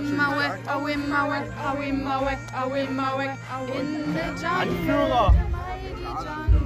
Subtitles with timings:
[0.00, 3.36] Awimawek, Awimawek, Awimawek, Awimawek,
[3.76, 4.72] in the jungle.
[4.72, 5.28] Anführer!
[5.50, 5.92] mighty
[6.24, 6.64] jungle,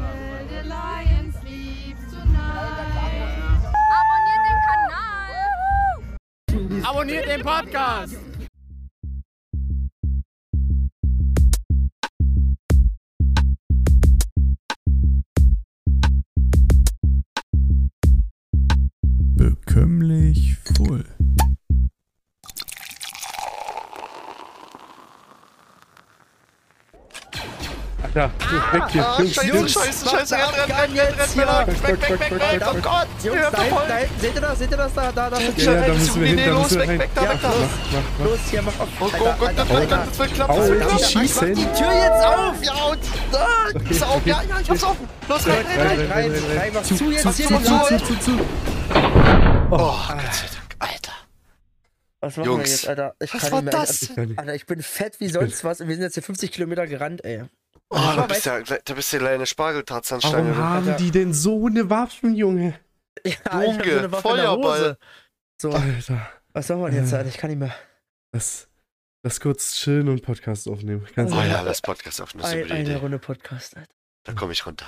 [0.49, 3.59] the lion sleeps tonight.
[3.99, 5.35] Abonniert den Kanal!
[6.85, 8.15] Abonniert den Podcast!
[19.37, 21.14] Bekömmlich voll.
[28.14, 28.30] Ja,
[28.73, 29.04] weg hier.
[29.04, 29.73] Ah, Jungs, scheiße, Jungs.
[29.73, 33.40] scheiße, scheiße, renn, renn, renn, renn, renn, renn, weg, weg, weg, weg, oh Gott, Jungs,
[33.50, 33.88] da hinten, voll.
[33.88, 34.59] da hinten, seht ihr das?
[34.59, 35.12] Seht ihr das da?
[35.12, 35.38] Da, da.
[35.40, 36.98] Ja, Ja, da müssen wir hin, nee, da los, müssen wir weg, rein.
[37.00, 38.24] weg, da, weg, da.
[38.24, 38.88] Los, hier, mach auf.
[39.00, 41.54] Oh Gott, Gott, Gott, Gott, Gott, das wird klappen, das wird klappen.
[41.54, 42.62] die Tür jetzt auf!
[42.62, 42.98] Ja, und,
[43.32, 45.09] ah, ist auf, ja, ja, ich hab's offen.
[45.28, 45.88] Los, rein, rein, rein.
[45.88, 47.98] Rein, rein, rein, mach zu jetzt hier zu, zu.
[48.06, 48.40] Zu, zu.
[49.70, 51.12] Oh, Gott sei Dank, Alter.
[52.20, 53.15] Was machen wir Jungs, jetzt, Alter?
[53.20, 53.73] Ich was kann war nicht
[54.16, 54.26] mehr.
[54.26, 54.38] das?
[54.38, 57.24] Alter, ich bin fett wie sonst was und wir sind jetzt hier 50 Kilometer gerannt,
[57.24, 57.43] ey.
[57.90, 60.57] Oh, da bist ja, da bist du eine kleine Spargeltarzanstange.
[60.57, 62.79] Warum haben die denn so eine Waffen, Junge?
[63.24, 64.81] Ja, ich hab so eine Waffe in der Feuerball.
[64.81, 64.99] Hose.
[65.62, 67.28] So, Alter, was soll man jetzt, Alter?
[67.28, 67.75] Ich kann nicht mehr.
[68.32, 68.69] lass,
[69.22, 71.06] lass kurz chillen und Podcast aufnehmen.
[71.15, 72.94] Ganz Oh ja, das Podcast auf, das ist eine Ein, eine Idee.
[72.97, 73.94] Runde Podcast, Alter.
[74.25, 74.87] Da komme ich runter.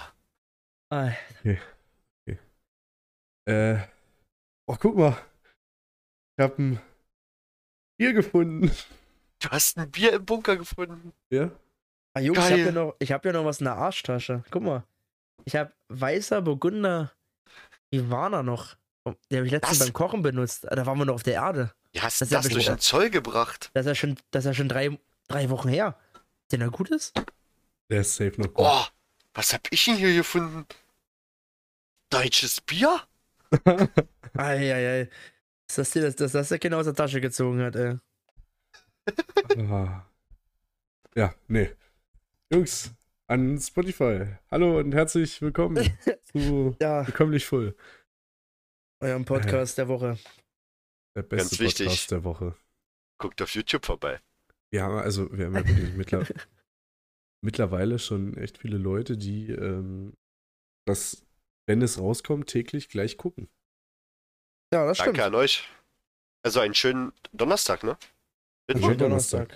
[0.90, 1.16] Alter.
[3.48, 3.78] Äh,
[4.66, 5.16] oh, guck mal.
[6.36, 6.80] Ich hab ein
[7.98, 8.70] Bier gefunden.
[9.40, 11.12] Du hast ein Bier im Bunker gefunden.
[11.30, 11.50] Ja?
[12.16, 12.64] Ah, Jungs, ich hab, Geil.
[12.66, 14.42] ja noch, ich hab ja noch was in der Arschtasche.
[14.50, 14.84] Guck mal.
[15.44, 17.12] Ich hab weißer Burgunder
[17.90, 18.74] Ivana noch.
[19.30, 19.86] Den habe ich letztens Was?
[19.86, 20.64] beim Kochen benutzt.
[20.64, 21.74] Da waren wir noch auf der Erde.
[21.92, 23.70] Wie hast Das du ist ja das durch den Zoll gebracht?
[23.74, 25.98] Das ist ja schon, das ist ja schon drei, drei Wochen her.
[26.50, 27.12] Den er gut ist?
[27.90, 28.64] Der ist safe noch gut.
[28.66, 28.84] Oh,
[29.34, 30.64] was hab ich denn hier gefunden?
[32.08, 32.98] Deutsches Bier?
[34.34, 35.10] Eieiei.
[35.66, 37.98] Dass das, dir das, dass das der Kind aus der Tasche gezogen hat, ey.
[39.70, 40.02] Ah.
[41.14, 41.70] Ja, nee.
[42.52, 42.94] Jungs,
[43.28, 44.36] an Spotify.
[44.52, 45.76] Hallo und herzlich willkommen
[46.32, 47.76] zu Ja, Bekömmlich Full.
[49.02, 50.16] eurem Podcast der Woche.
[51.16, 51.86] Der beste Ganz wichtig.
[51.88, 52.56] Podcast der Woche.
[53.20, 54.20] Guckt auf YouTube vorbei.
[54.72, 56.24] Wir haben, also, wir haben ja wirklich mittler
[57.44, 60.14] mittlerweile schon echt viele Leute, die ähm,
[60.86, 61.26] das,
[61.68, 63.48] wenn es rauskommt, täglich gleich gucken.
[64.72, 65.18] Ja, das stimmt.
[65.18, 65.68] Danke an euch.
[66.44, 67.98] Also einen schönen Donnerstag, ne?
[68.70, 69.50] Einen schönen Donnerstag.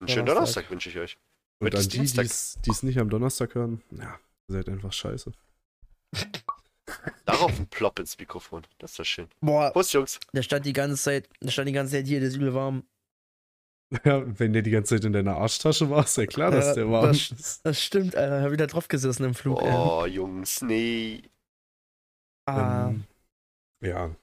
[0.00, 0.64] Einen schönen Donnerstag.
[0.64, 1.18] Donnerstag wünsche ich euch.
[1.66, 4.18] Und an ist die, die es nicht am Donnerstag hören, ja,
[4.48, 5.32] ihr seid einfach scheiße.
[7.24, 8.62] Darauf ein Plop ins Mikrofon.
[8.78, 9.28] Das ist doch schön.
[9.40, 10.18] Boah, Prost, Jungs.
[10.32, 12.84] der stand die ganze Zeit, der stand die ganze Zeit hier, der ist übel warm.
[14.04, 16.74] Ja, wenn der die ganze Zeit in deiner Arschtasche war, ist ja klar, dass Ja,
[16.74, 17.60] der warm das- ist.
[17.66, 18.40] Das stimmt, Alter.
[18.42, 19.70] Hab wieder drauf gesessen im Flug, ey.
[19.70, 21.20] Oh, Jungs, nee.
[22.46, 23.04] Ah, Ähm,
[23.82, 24.16] ja,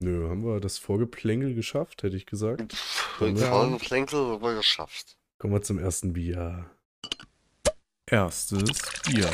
[0.00, 2.76] nö, haben wir das Vorgeplänkel geschafft, hätte ich gesagt.
[3.18, 3.66] Und Ja.
[3.66, 3.76] ja.
[3.78, 5.16] Plänkel wohl geschafft.
[5.38, 6.70] Kommen wir zum ersten Bier.
[8.14, 8.62] Erstes
[9.02, 9.28] Bier.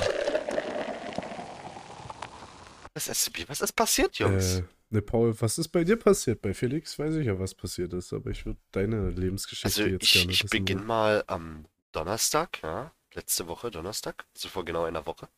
[2.95, 4.61] Was ist, was ist passiert, Jungs?
[4.61, 6.41] Äh, ne, Paul, was ist bei dir passiert?
[6.41, 10.05] Bei Felix weiß ich ja, was passiert ist, aber ich würde deine Lebensgeschichte also jetzt
[10.05, 10.51] ich, gerne ich wissen.
[10.51, 12.91] beginne mal am Donnerstag, ja.
[13.13, 15.29] Letzte Woche Donnerstag, also vor genau einer Woche.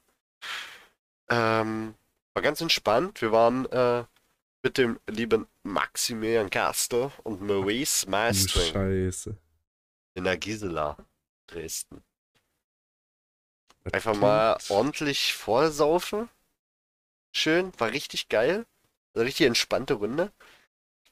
[1.28, 1.94] Ähm,
[2.34, 3.20] war ganz entspannt.
[3.22, 4.04] Wir waren äh,
[4.62, 9.36] mit dem lieben Maximilian Castor und Maurice Du Meistring Scheiße.
[10.14, 10.96] in der Gisela,
[11.48, 12.04] Dresden.
[13.90, 16.28] Einfach mal ordentlich vollsaufen.
[17.32, 18.66] Schön, war richtig geil.
[19.14, 20.30] Eine richtig entspannte Runde.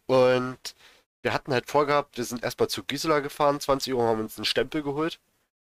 [0.06, 0.74] Und
[1.22, 4.44] wir hatten halt vorgehabt, wir sind erstmal zu Gisela gefahren, 20 Uhr haben uns einen
[4.44, 5.20] Stempel geholt.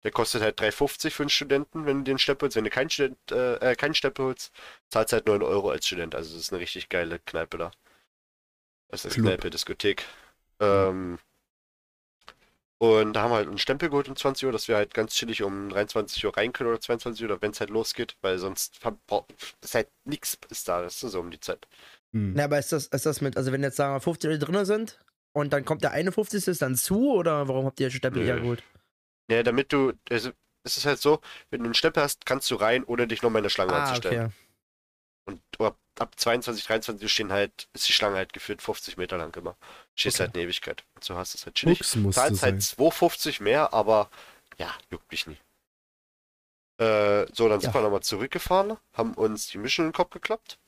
[0.02, 2.56] Der kostet halt 3,50 für einen Studenten, wenn du den Stempel holst.
[2.56, 4.52] Wenn du keinen, Student, äh, äh, keinen Stempel holst,
[4.88, 6.14] zahlst halt 9 Euro als Student.
[6.14, 7.70] Also das ist eine richtig geile Kneipe da.
[8.88, 9.26] Das ist Club.
[9.26, 10.04] Kneipe, Diskothek.
[10.58, 11.18] Ähm,
[12.80, 15.14] und da haben wir halt einen Stempel geholt um 20 Uhr, dass wir halt ganz
[15.14, 18.38] chillig um 23 Uhr rein können oder 22 Uhr, oder wenn es halt losgeht, weil
[18.38, 18.80] sonst
[19.62, 21.68] ist halt nichts ist da, das ist so um die Zeit.
[22.14, 22.32] Hm.
[22.34, 24.64] Na, aber ist das, ist das mit, also wenn jetzt sagen wir 50 Leute drin
[24.64, 24.98] sind
[25.32, 26.48] und dann kommt der eine 50.
[26.48, 28.28] ist dann zu oder warum habt ihr den Stempel Nö.
[28.28, 28.62] hergeholt?
[29.30, 30.30] Ja, damit du, also,
[30.64, 33.40] es ist halt so, wenn du einen Stempel hast, kannst du rein, ohne dich nochmal
[33.40, 34.26] in der Schlange Ah, anzustellen.
[34.26, 34.34] okay.
[35.26, 39.18] Und ab, ab 22, 23 Uhr stehen halt, ist die Schlange halt geführt 50 Meter
[39.18, 39.56] lang immer.
[39.94, 40.24] Stehst Okay.
[40.26, 40.84] halt eine Ewigkeit.
[40.94, 41.80] Und so hast du es halt chillig.
[42.10, 44.10] Zahlst halt 2,50 mehr, aber
[44.58, 45.38] ja, juckt mich nie.
[46.78, 47.74] Äh, so, dann sind Ja.
[47.74, 50.58] wir nochmal zurückgefahren, haben uns die Mischung in den Kopf geklappt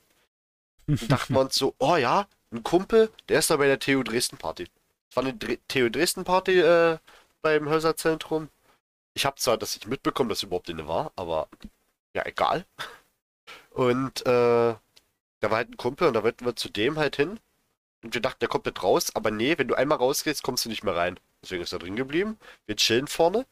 [0.87, 4.03] und dachten wir uns so, oh ja, ein Kumpel, der ist da bei der TU
[4.03, 4.69] Dresden Party.
[5.11, 6.99] Es war eine Dre TU Dresden Party äh,
[7.41, 8.49] beim Hölserzentrum.
[9.15, 11.49] Ich habe zwar das nicht mitbekommen, dass überhaupt eine war, aber
[12.15, 12.67] ja, egal.
[13.75, 14.75] Und äh,
[15.41, 17.41] da war halt ein Kumpel und da wollten wir zu dem halt hin.
[18.03, 20.69] Und wir dachten, der kommt nicht raus, aber nee, wenn du einmal rausgehst, kommst du
[20.69, 21.19] nicht mehr rein.
[21.43, 22.39] Deswegen ist er drin geblieben.
[22.67, 23.47] Wir chillen vorne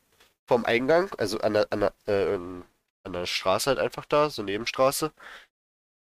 [0.46, 4.42] vom Eingang, also an der, an der, äh, an der Straße halt einfach da, so
[4.42, 5.12] Nebenstraße.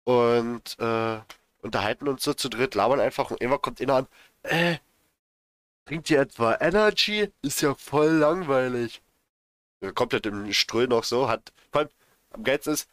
[0.04, 1.20] Und äh,
[1.62, 4.06] unterhalten uns so zu dritt, labern einfach und irgendwann kommt einer an,
[4.42, 4.78] äh,
[5.86, 7.32] trinkt ihr etwa Energy?
[7.42, 9.02] Ist ja voll langweilig.
[9.94, 11.90] Komplett im Ströhl noch so, hat, vor allem,
[12.30, 12.88] am geilsten ist,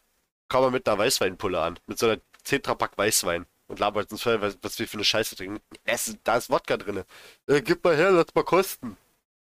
[0.48, 4.40] kam er mit einer Weißweinpulle an, mit so einer Tetrapack Weißwein und labert uns voll,
[4.40, 5.60] was, was wir für eine Scheiße trinken.
[5.84, 7.04] Es, da ist Wodka drin.
[7.46, 8.96] Äh, gib mal her, lass mal kosten.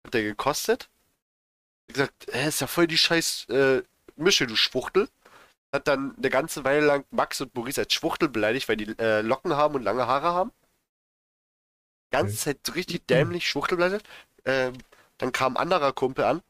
[0.05, 0.89] Hat der gekostet?
[1.89, 3.83] Hat gesagt, äh, ist ja voll die scheiß äh,
[4.17, 5.09] Mische, du Schwuchtel.
[5.73, 9.23] Hat dann eine ganze Weile lang Max und Maurice als Schwuchtel beleidigt, weil die äh,
[9.23, 10.53] Locken haben und lange Haare haben.
[12.13, 14.07] Ganze Zeit so richtig dämlich Schwuchtel beleidigt.
[14.45, 14.75] Ähm,
[15.19, 16.43] dann kam ein anderer Kumpel an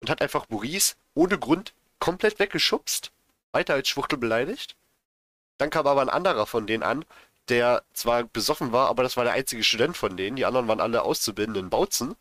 [0.00, 3.12] und hat einfach Maurice ohne Grund komplett weggeschubst.
[3.52, 4.76] Weiter als Schwuchtel beleidigt.
[5.58, 7.04] Dann kam aber ein anderer von denen an,
[7.48, 10.36] der zwar besoffen war, aber das war der einzige Student von denen.
[10.36, 12.16] Die anderen waren alle auszubildenden Bautzen.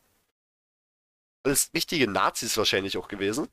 [1.43, 3.47] Alles richtige Nazis wahrscheinlich auch gewesen.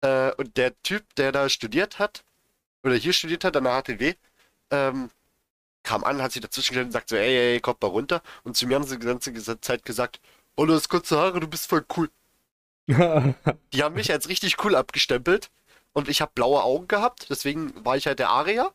[0.00, 2.24] Äh, und der Typ, der da studiert hat,
[2.82, 4.14] oder hier studiert hat an der HTW,
[4.70, 5.10] ähm,
[5.82, 8.22] kam an, hat sich dazwischen gestellt und sagt so, ey, ey, kommt mal runter.
[8.44, 10.20] Und zu mir haben sie die ganze Zeit gesagt,
[10.56, 12.10] oh, du hast kurze Haare, du bist voll cool.
[13.72, 15.50] Die haben mich als richtig cool abgestempelt.
[15.92, 18.72] Und ich habe blaue Augen gehabt, deswegen war ich halt der Aria.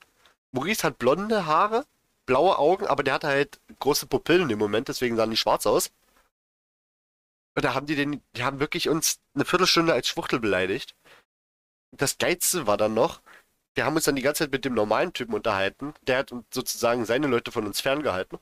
[0.52, 1.86] Maurice hat blonde Haare,
[2.26, 5.92] blaue Augen, aber der hatte halt große Pupillen im Moment, deswegen sahen die schwarz aus.
[7.56, 10.96] Und da haben die den, die haben wirklich uns eine Viertelstunde als Schwuchtel beleidigt.
[11.92, 13.22] Das Geilste war dann noch,
[13.74, 15.94] wir haben uns dann die ganze Zeit mit dem normalen Typen unterhalten.
[16.04, 18.38] Der hat sozusagen seine Leute von uns ferngehalten.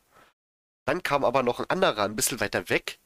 [0.85, 2.99] Dann kam aber noch ein anderer, ein bisschen weiter weg,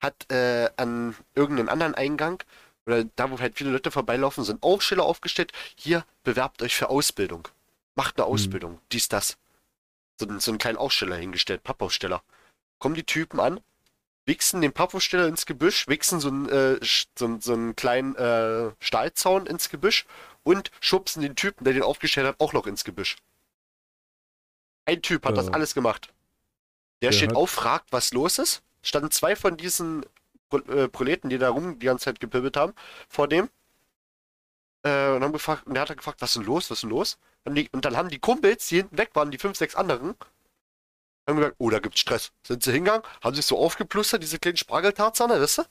[0.00, 2.42] hat äh, an irgendeinen anderen Eingang
[2.86, 5.52] oder da, wo halt viele Leute vorbeilaufen, sind Aufsteller aufgestellt.
[5.76, 7.48] Hier, bewerbt euch für Ausbildung.
[7.94, 8.80] Macht eine Ausbildung.
[8.90, 9.36] Dies, das.
[10.18, 12.22] So, so einen kleinen Aussteller hingestellt, Pappaussteller.
[12.78, 13.60] Kommen die Typen an,
[14.26, 16.78] wichsen den Pappaussteller ins Gebüsch, wichsen so einen, äh,
[17.16, 20.06] so, so einen kleinen äh, Stahlzaun ins Gebüsch
[20.42, 23.16] und schubsen den Typen, der den aufgestellt hat, auch noch ins Gebüsch.
[24.84, 25.52] Ein Typ hat das Ja.
[25.52, 26.08] alles gemacht.
[27.02, 28.62] Der, Der steht hat- auf, fragt, was los ist.
[28.82, 30.04] Standen zwei von diesen
[30.60, 32.74] Proleten, die da rum die ganze Zeit gepibbelt haben,
[33.08, 33.48] vor dem.
[34.84, 36.82] Äh, und haben gefragt, und der hat dann gefragt, was ist denn los, was ist
[36.82, 37.18] denn los?
[37.44, 40.14] Und, die, und dann haben die Kumpels, die hinten weg waren, die fünf, sechs anderen,
[41.26, 42.32] haben gesagt, oh, da gibt's Stress.
[42.46, 45.62] Sind sie hingegangen, haben sich so aufgeplustert, diese kleinen Spargeltarzane, weißt du?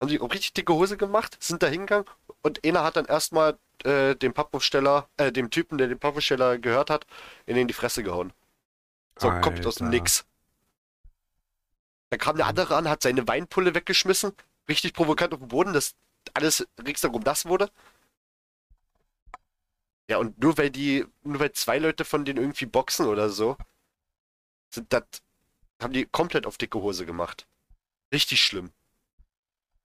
[0.00, 2.06] Haben sich auch richtig dicke Hose gemacht, sind da hingegangen
[2.42, 6.90] und einer hat dann erstmal äh, dem Pappaufsteller, äh, dem Typen, der den Pappaufsteller gehört
[6.90, 7.06] hat,
[7.46, 8.32] in den die Fresse gehauen.
[9.18, 9.96] So, kommt aus dem Alter.
[9.96, 10.24] Nix.
[12.10, 14.32] Dann kam der andere an, hat seine Weinpulle weggeschmissen,
[14.68, 15.94] richtig provokant auf den Boden, dass
[16.34, 17.70] alles ringsherum nass wurde.
[20.08, 23.56] Ja, und nur weil die, nur weil zwei Leute von denen irgendwie boxen oder so,
[24.70, 25.02] sind das,
[25.82, 27.46] haben die komplett auf dicke Hose gemacht.
[28.12, 28.70] Richtig schlimm.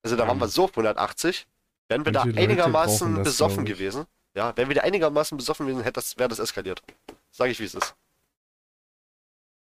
[0.01, 1.47] Also da waren wir so auf 180,
[1.87, 4.05] wären wir da Manche einigermaßen das, besoffen gewesen.
[4.33, 6.81] Ja, wären wir da einigermaßen besoffen gewesen, hätte das, wäre das eskaliert.
[7.31, 7.95] Sag ich, wie es ist.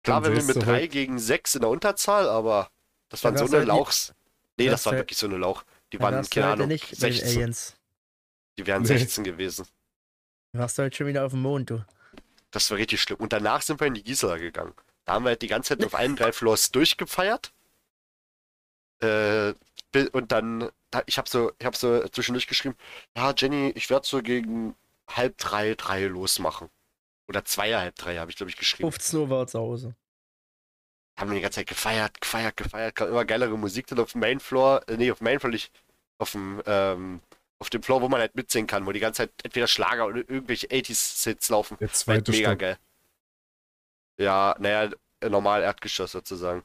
[0.08, 2.70] Klar, Dann wir mit du drei heute- gegen sechs in der Unterzahl, aber
[3.08, 4.14] das Dann waren so du eine halt Lauchs.
[4.56, 5.64] Nee, wärst das war du- wirklich so eine Lauch.
[5.92, 7.28] Die Dann waren, du keine Ahnung, nicht bei den 16.
[7.36, 7.76] Aliens.
[8.58, 8.88] Die wären Nee.
[8.88, 9.66] 16 gewesen.
[10.52, 11.84] Du warst heute schon wieder auf dem Mond, du.
[12.50, 13.18] Das war richtig schlimm.
[13.18, 14.72] Und danach sind wir in die Gisela gegangen.
[15.04, 17.52] Da haben wir halt die ganze Zeit auf allen drei Floors durchgefeiert.
[19.00, 19.54] Äh,
[20.12, 22.76] und dann, da- ich habe so, ich habe so zwischendurch geschrieben,
[23.16, 24.74] ja, Jenny, ich werde so gegen
[25.08, 26.68] halb drei, drei losmachen.
[27.28, 28.90] Oder zweier, halb drei, habe ich, glaube ich, geschrieben.
[28.90, 29.94] 15 Uhr war zu Hause.
[31.18, 34.20] Haben wir die ganze Zeit gefeiert, gefeiert, gefeiert, kam immer geilere Musik dann auf dem
[34.20, 35.72] Mainfloor, äh, nee, auf dem Mainfloor nicht,
[36.18, 37.20] auf dem, ähm,
[37.58, 40.18] auf dem Floor, wo man halt mitsingen kann, wo die ganze Zeit entweder Schlager oder
[40.18, 41.76] irgendwelche 80s-Hits laufen.
[41.80, 42.58] Der halt zweite mega Stock.
[42.60, 42.78] geil.
[44.20, 44.90] Ja, naja,
[45.28, 46.62] normal Erdgeschoss sozusagen.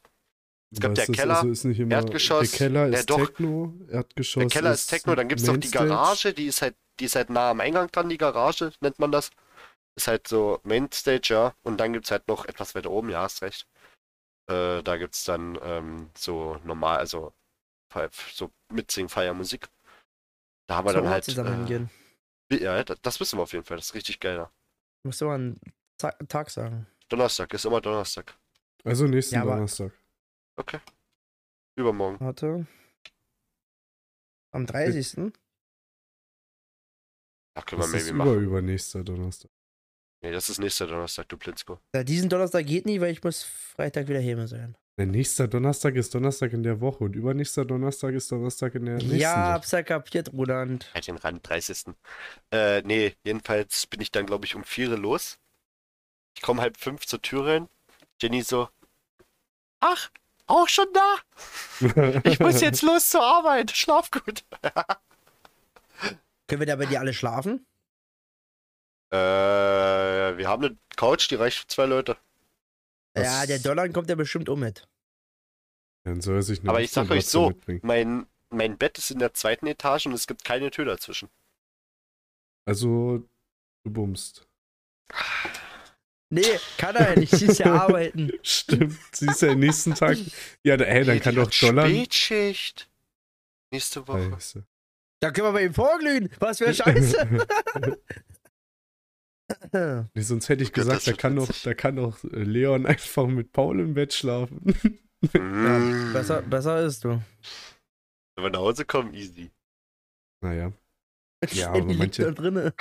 [0.72, 3.28] Es Aber der Keller, also ist nicht immer, Erdgeschoss, Der Keller ja ist doch.
[3.28, 5.70] Techno, Erdgeschoss Der Keller ist Techno, dann gibt's noch die.
[5.70, 9.12] Garage, die ist halt, die ist halt nah am Eingang dran, die Garage, nennt man
[9.12, 9.30] das.
[9.96, 11.56] Ist halt so Mainstage, ja.
[11.64, 13.68] Und dann gibt's halt noch etwas weiter oben, ja, hast recht.
[14.50, 17.34] Äh, da gibt's dann ähm, so normal, also
[18.34, 19.70] so Mitsing, Feiermusik.
[20.68, 21.24] Da haben wir dann halt.
[21.26, 21.90] zusammen hingehen.
[22.52, 24.36] Äh, ja, das, wissen wir auf jeden Fall, das ist richtig geil.
[24.38, 24.52] Ja.
[25.06, 25.60] Musst du mal einen
[25.98, 26.88] Ta Tag sagen.
[27.10, 28.36] Donnerstag, ist immer Donnerstag.
[28.84, 29.92] Also nächsten Ja, aber- Donnerstag.
[30.56, 30.80] Okay.
[31.76, 32.20] Übermorgen.
[32.20, 32.66] Warte.
[34.52, 35.32] Am 30.
[37.56, 38.32] Ja, können wir Das ist maybe machen.
[38.34, 39.52] über übernächster Donnerstag.
[40.24, 41.80] Nee, das ist nächster Donnerstag, du Plitzko.
[41.94, 44.76] Ja, diesen Donnerstag geht nie, weil ich muss Freitag wieder hier sein.
[44.98, 48.96] Der nächste Donnerstag ist Donnerstag in der Woche und übernächster Donnerstag ist Donnerstag in der
[48.96, 49.54] nächsten Ja, Woche.
[49.54, 50.90] hab's ja kapiert, Roland.
[50.94, 51.96] Halt den Rand, 30.
[52.52, 55.40] Äh, nee, jedenfalls bin ich dann, glaube ich, um 4 Uhr los.
[56.38, 57.68] Ich komme halb fünf zur Tür rein.
[58.22, 58.70] Jenny so,
[59.82, 60.10] ach,
[60.48, 61.16] auch schon da?
[62.24, 63.72] Ich muss jetzt los zur Arbeit.
[63.72, 64.46] Schlaf gut.
[66.48, 67.66] Können wir da bei dir alle schlafen?
[69.14, 72.18] Äh, wir haben eine Couch, die reicht für zwei Leute.
[73.16, 74.88] Ja, Das- der Dollar kommt ja bestimmt um mit.
[76.04, 77.80] Dann soll er sich eine Aber ich sag euch so, mitbringen.
[77.84, 81.30] mein, mein Bett ist in der zweiten Etage und es gibt keine Tür dazwischen.
[82.66, 83.24] Also,
[83.84, 84.48] du bummst.
[86.30, 87.36] Nee, kann er ja nicht.
[87.36, 88.32] Sie ist ja arbeiten.
[88.42, 90.18] Stimmt, siehst du ja den nächsten Tag.
[90.64, 91.88] Ja, da- hey, dann kann doch Dollar.
[91.88, 92.90] Spätschicht.
[93.72, 94.32] Nächste Woche.
[94.32, 94.64] Scheiße.
[95.20, 96.30] Da können wir bei ihm vorglühen.
[96.40, 97.48] Was für Scheiße.
[100.14, 103.28] Nee, sonst hätte ich Ja, gesagt, da kann, doch, da kann doch äh, Leon einfach
[103.28, 104.60] mit Paul im Bett schlafen.
[105.32, 106.12] Mm.
[106.12, 107.22] besser, besser ist du.
[108.36, 109.52] Wenn wir nach Hause kommen, easy.
[110.42, 110.74] naja,
[111.52, 112.74] Ja, aber liegt manche- da drinne.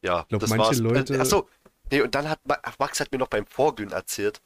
[0.00, 0.78] Ja, glaub, das manche war's.
[0.78, 1.46] Leute- achso,
[1.92, 2.40] nee, und dann hat
[2.78, 4.40] Max hat mir noch beim Vorglühen erzählt,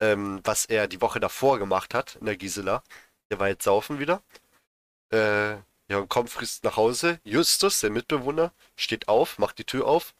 [0.00, 2.84] ähm, was er die Woche davor gemacht hat in der Gisela.
[3.32, 4.22] Der war jetzt saufen wieder.
[5.12, 5.54] Äh,
[5.90, 7.18] ja, und kommt frühst nach Hause.
[7.24, 10.14] Justus, der Mitbewohner, steht auf, macht die Tür auf.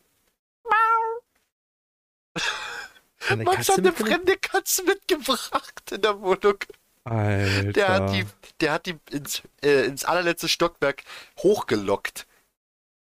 [3.29, 6.59] Eine Max hat eine fremde Katze mitgebracht in der Wohnung.
[7.05, 7.73] Alter.
[7.73, 8.27] Der hat die,
[8.61, 11.03] der hat die ins, äh, ins allerletzte Stockwerk
[11.39, 12.27] hochgelockt.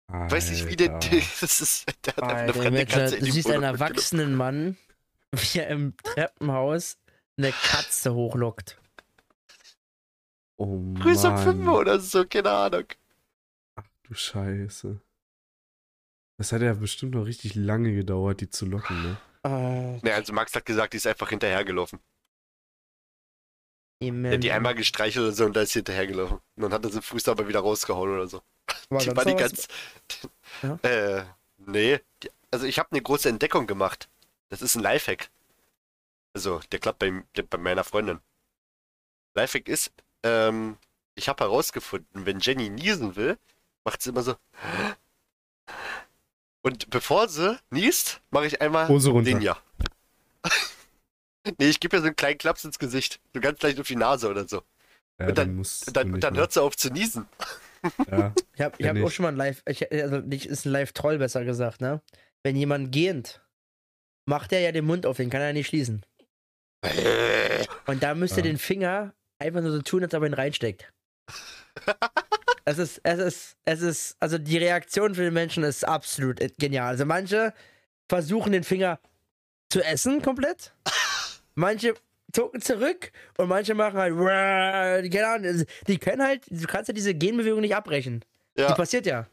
[0.07, 0.93] Weiß nicht, wie der.
[0.93, 1.17] Alter.
[1.41, 3.73] Das ist, der hat einfach eine Alter, fremde Mensch, Katze in du siehst Wohnung einen
[3.73, 4.77] erwachsenen Mann,
[5.31, 6.97] wie er im Treppenhaus
[7.37, 8.77] eine Katze hochlockt.
[10.57, 11.75] Oh Grüß um 5 Mann.
[11.75, 12.85] oder so, keine Ahnung.
[14.03, 15.01] Du Scheiße.
[16.37, 19.17] Das hat ja bestimmt noch richtig lange gedauert, die zu locken, ne?
[19.45, 21.99] Äh, Ne, also Max hat gesagt, die ist einfach hinterhergelaufen.
[24.01, 26.37] die Er hat die einmal gestreichelt oder so und da ist sie hinterhergelaufen.
[26.55, 28.41] Und dann hat er sie frühst aber wieder rausgehauen oder so.
[28.89, 29.67] War die war die ganz.
[30.61, 30.79] Ja?
[30.83, 31.25] Äh,
[31.57, 31.99] nee.
[32.23, 34.09] Die, also ich habe eine große Entdeckung gemacht.
[34.49, 35.29] Das ist ein Lifehack.
[36.33, 38.19] Also, der klappt bei, der, bei meiner Freundin.
[39.35, 39.91] Lifehack ist,
[40.23, 40.77] ähm,
[41.15, 43.37] ich habe herausgefunden, wenn Jenny niesen will,
[43.83, 44.35] macht sie immer so.
[46.65, 49.29] Und bevor sie niest, mache ich einmal Hose runter.
[49.29, 49.55] den ja.
[51.59, 53.19] nee, ich gebe ihr so einen kleinen Klaps ins Gesicht.
[53.35, 54.63] So ganz leicht auf die Nase oder so.
[55.19, 57.27] Ja, Und dann- musst Und du dann, nicht und dann hört sie auf zu niesen.
[58.09, 59.13] Ja, Ich habe ich hab auch ich.
[59.13, 62.01] schon mal ein Live, ich, also nicht, ist ein Live-Troll besser gesagt, ne?
[62.41, 63.41] Wenn jemand gähnt,
[64.25, 66.03] macht er ja den Mund auf, den kann er nicht schließen.
[67.85, 68.49] Und da müsst ihr Ja.
[68.51, 70.91] den Finger einfach nur so tun, als ob er ihn reinsteckt.
[72.65, 76.87] es ist, es ist, es ist, also die Reaktion für den Menschen ist absolut genial.
[76.87, 77.53] Also manche
[78.09, 78.99] versuchen den Finger
[79.69, 80.73] zu essen komplett.
[81.57, 81.93] Manche
[82.33, 87.13] zucken zurück und manche machen halt, keine Ahnung, die können halt, du kannst ja diese
[87.15, 88.25] Genbewegung nicht abbrechen.
[88.57, 89.27] Die Ja, passiert ja.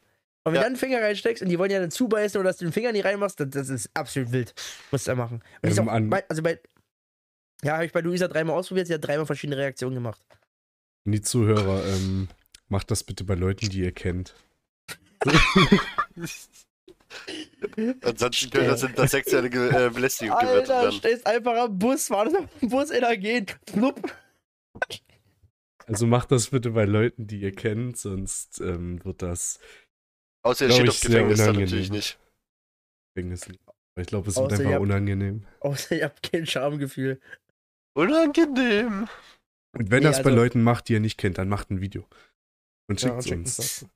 [0.44, 0.60] Und wenn Ja.
[0.60, 2.72] du dann den Finger reinsteckst und die wollen ja dann zubeißen oder dass du den
[2.72, 4.54] Finger nicht reinmachst, das, das ist absolut wild.
[4.92, 5.42] Musst du ja machen.
[5.64, 6.60] Ähm, auch, bei, also bei,
[7.64, 10.20] ja, habe ich bei Luisa dreimal ausprobiert, sie hat dreimal verschiedene Reaktionen gemacht.
[11.04, 12.28] Und die Zuhörer, ähm,
[12.72, 14.34] macht das bitte bei Leuten, die ihr kennt.
[18.02, 20.92] ansonsten könnte das hinter sexuelle Ge äh, Belästigung gewertet Alter, werden.
[20.98, 24.12] stehst einfach am Bus, wartest auf den Bus, einer geht, flupp.
[25.86, 29.60] Also macht das bitte bei Leuten, die ihr kennt, sonst ähm, wird das
[30.44, 32.18] Außer ihr steht ich, auf Gefängnis dann natürlich nicht.
[33.14, 33.48] Gefängnis.
[34.00, 35.44] Ich glaube, es wird Außer einfach habt- unangenehm.
[35.60, 37.20] Außer ihr habt kein Schamgefühl.
[37.94, 39.06] Unangenehm.
[39.76, 41.80] Und wenn Nee, das bei also- Leuten macht, die ihr nicht kennt, dann macht ein
[41.80, 42.06] Video.
[42.88, 43.58] Und Ja, schickt schickt uns.
[43.58, 43.86] uns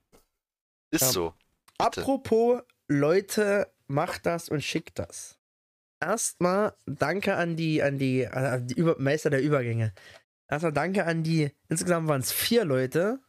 [0.93, 1.09] Ist Ja.
[1.09, 1.31] so.
[1.78, 2.00] Bitte.
[2.00, 5.38] Apropos Leute, macht das und schickt das.
[6.02, 9.93] Erstmal danke an die, an die, an die Über Meister der Übergänge.
[10.50, 13.21] Erstmal danke an die, insgesamt waren es vier Leute.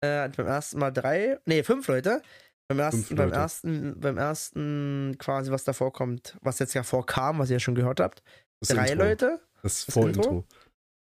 [0.00, 2.22] Äh, beim ersten Mal drei, nee, fünf Leute.
[2.68, 3.40] Beim ersten, Fünf beim Leute.
[3.40, 7.74] ersten, beim ersten quasi, was davor kommt, was jetzt ja vorkam, was ihr ja schon
[7.74, 8.22] gehört habt.
[8.60, 9.04] Das drei Intro.
[9.04, 10.22] Leute, Das Das Vorintro.
[10.22, 10.44] Intro?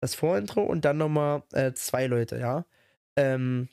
[0.02, 2.64] das Vorintro und dann nochmal äh, zwei Leute, ja.
[3.16, 3.68] Ähm,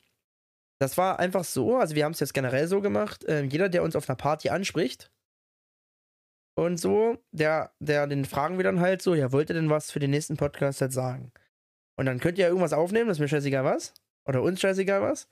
[0.80, 3.82] das war einfach so, also wir haben es jetzt generell so gemacht, ähm, jeder, der
[3.82, 5.10] uns auf einer Party anspricht
[6.56, 9.90] und so, der, der, den fragen wir dann halt so, ja, wollt ihr denn was
[9.90, 11.32] für den nächsten Podcast jetzt sagen?
[11.98, 13.94] Und dann könnt ihr ja irgendwas aufnehmen, das ist mir scheißegal was.
[14.26, 15.28] Oder uns scheißegal was.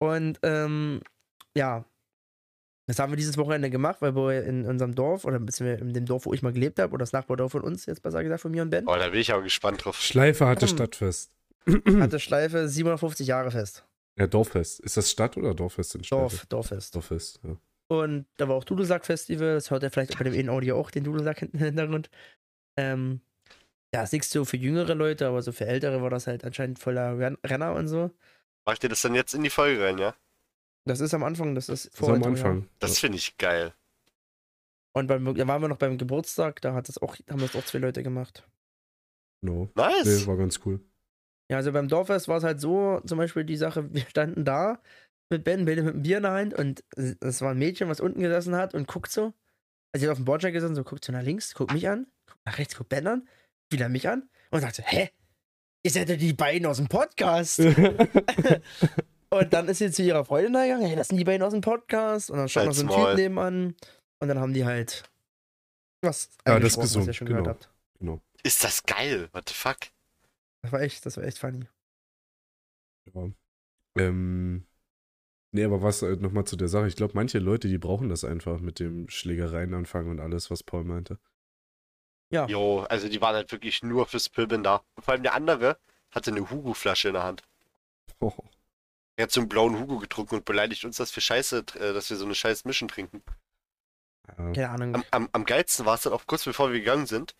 [0.00, 1.02] Und ähm,
[1.56, 1.84] ja,
[2.86, 5.92] das haben wir dieses Wochenende gemacht, weil wir in unserem Dorf, oder ein bisschen in
[5.92, 8.40] dem Dorf, wo ich mal gelebt habe, oder das Nachbardorf von uns, jetzt besser gesagt,
[8.40, 10.00] von mir und Ben, Oh, da bin ich aber gespannt drauf.
[10.00, 10.76] Schleife hatte Komm.
[10.76, 11.30] Stadtfest.
[12.00, 13.84] hatte Schleife 750 Jahre fest.
[14.16, 14.80] Ja, Dorffest.
[14.80, 16.36] Ist das Stadt- oder Dorffest in Schleife?
[16.36, 16.94] Dorf, Dorffest.
[16.94, 17.56] Dorffest, ja.
[17.88, 21.04] Und da war auch Dudelsack-Festival, das hört ihr vielleicht auch bei dem In-Audio auch, den
[21.04, 22.10] Dudelsack hinten im Hintergrund.
[22.76, 23.20] Ähm,
[23.94, 26.78] ja, ist nichts so für jüngere Leute, aber so für ältere war das halt anscheinend
[26.78, 28.10] voller Ren Renner und so.
[28.66, 30.14] Macht ihr das dann jetzt in die Folge rein, ja?
[30.84, 32.34] Das ist am Anfang, das ist Das ist am Intro, ja.
[32.34, 32.68] Anfang.
[32.78, 33.72] Das finde ich geil.
[34.92, 37.64] Und beim, da waren wir noch beim Geburtstag, da hat das auch, haben das auch
[37.64, 38.46] zwei Leute gemacht.
[39.40, 39.70] No.
[39.74, 40.04] Nice.
[40.22, 40.80] Nee, war ganz cool.
[41.50, 44.80] Ja, also beim Dorffest war es halt so, zum Beispiel die Sache, wir standen da
[45.30, 48.00] mit Ben, Ben mit einem Bier in der Hand und es war ein Mädchen, was
[48.00, 49.32] unten gesessen hat und guckt so.
[49.92, 52.06] Also sie hat auf dem Bordstein gesessen, so guckt so nach links, guckt mich an,
[52.26, 53.28] guckt nach rechts, guckt Ben an,
[53.70, 55.10] wieder mich an und sagt so, hä?
[55.84, 57.60] Ihr seid ja die beiden aus dem Podcast.
[59.30, 61.52] und dann ist sie zu ihrer Freundin da gegangen, hey, das sind die beiden aus
[61.52, 62.30] dem Podcast.
[62.30, 63.76] Und dann stand noch so ein Typ nebenan
[64.20, 65.04] und dann haben die halt
[66.02, 67.42] was Ja, das eingesprochen, was ihr gesungen, schon genau.
[67.42, 67.70] gehört habt.
[67.98, 68.20] genau.
[68.42, 69.28] Ist das geil?
[69.32, 69.78] What the fuck?
[70.62, 71.66] Das war echt, das war echt funny.
[73.14, 73.30] Ja.
[73.98, 74.66] Ähm,
[75.52, 76.88] nee, aber was äh, nochmal zu der Sache.
[76.88, 80.62] Ich glaube, manche Leute, die brauchen das einfach mit dem Schlägereien anfangen und alles, was
[80.64, 81.18] Paul meinte.
[82.30, 82.46] Ja.
[82.46, 84.82] Jo, also die waren halt wirklich nur fürs Pöbeln da.
[84.94, 85.78] Und vor allem der andere
[86.10, 87.42] hatte eine Hugo-Flasche in der Hand.
[88.20, 88.32] Oh,
[89.16, 92.08] Er hat so einen blauen Hugo getrunken und beleidigt uns das für Scheiße, äh, dass
[92.10, 93.22] wir so eine scheiß Mischen trinken.
[94.38, 94.52] ja.
[94.52, 94.94] Keine Ahnung.
[94.94, 97.34] Am, am, am geilsten war es dann auch kurz bevor wir gegangen sind.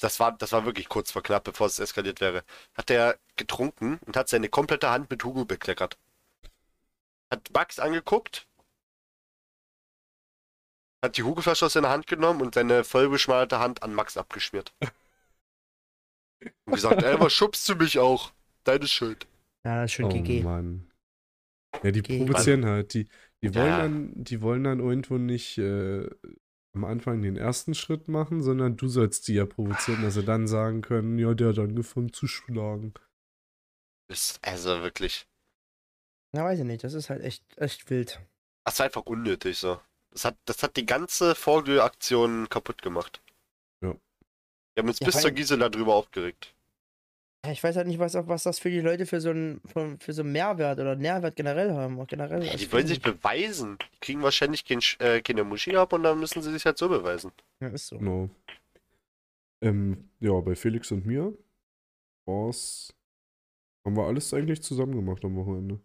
[0.00, 2.44] Das war, das war wirklich kurz vor knapp, bevor es eskaliert wäre.
[2.74, 5.96] Hat er getrunken und hat seine komplette Hand mit Hugo bekleckert.
[7.32, 8.46] Hat Max angeguckt,
[11.02, 14.72] hat die Hugo-Flasche aus seiner Hand genommen und seine vollbeschmalelte Hand an Max abgeschmiert.
[16.64, 18.32] Und gesagt, ey, was schubst du mich auch?
[18.64, 19.26] Deine Schuld.
[19.64, 20.42] Ja, das ist schon Oh GG.
[20.42, 20.90] Mann.
[21.82, 22.94] Ja, die provozieren halt.
[22.94, 23.08] Die,
[23.42, 23.78] die, wollen Ja.
[23.78, 26.08] dann, die wollen dann irgendwo nicht äh,
[26.74, 30.46] am Anfang den ersten Schritt machen, sondern du sollst die ja provozieren, dass sie dann
[30.46, 32.94] sagen können, ja, der hat angefangen zu schlagen.
[34.08, 35.26] Ist also wirklich.
[36.32, 36.82] Na, weiß ich nicht.
[36.84, 38.20] Das ist halt echt, echt wild.
[38.64, 39.80] Das war einfach unnötig so.
[40.10, 43.22] Das hat, das hat die ganze Vorglühaktion kaputt gemacht.
[43.82, 43.94] Ja.
[44.74, 46.54] Wir haben uns Ja, bis zur Gisela drüber aufgeregt.
[47.48, 49.60] Ich weiß halt nicht, was, was das für die Leute für so einen
[49.98, 51.98] für, so einen Mehrwert oder Nährwert generell haben.
[51.98, 52.44] Auch generell.
[52.44, 53.78] Ja, die wollen sich beweisen.
[53.94, 56.88] Die kriegen wahrscheinlich kein, äh, keine Muschi ab und dann müssen sie sich halt so
[56.88, 57.32] beweisen.
[57.60, 57.98] Ja, ist so.
[57.98, 58.30] Genau.
[59.60, 61.36] Ähm, ja, bei Felix und mir
[62.26, 62.94] war's.
[63.84, 65.80] Haben wir alles eigentlich zusammen gemacht am Wochenende.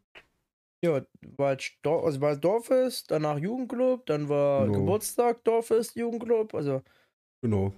[0.84, 1.04] Ja,
[1.38, 4.80] war halt Dor also war Dorffest, danach Jugendclub, dann war Genau.
[4.80, 6.54] Geburtstag, Dorffest, Jugendclub.
[6.54, 6.84] Also
[7.42, 7.74] Genau,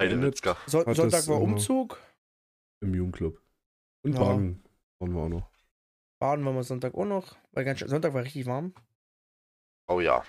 [0.00, 0.10] Hat
[0.66, 2.00] Sonntag war Umzug.
[2.84, 3.40] Im Jugendclub.
[4.02, 4.20] Und Ja.
[4.20, 4.62] Baden
[4.98, 5.50] waren wir auch noch.
[6.18, 7.36] Baden waren wir Sonntag auch noch.
[7.52, 8.74] Weil ganz schön- Sonntag war richtig warm.
[9.86, 10.24] Oh ja.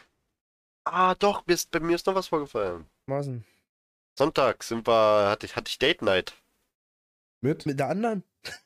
[0.84, 2.86] Ah, doch, mir ist, bei mir ist noch was vorgefallen.
[3.08, 3.44] Was denn?
[4.18, 6.42] Sonntag sind wir, hatte ich, hatte ich Date Night.
[7.42, 7.66] Mit?
[7.66, 8.24] Mit der anderen?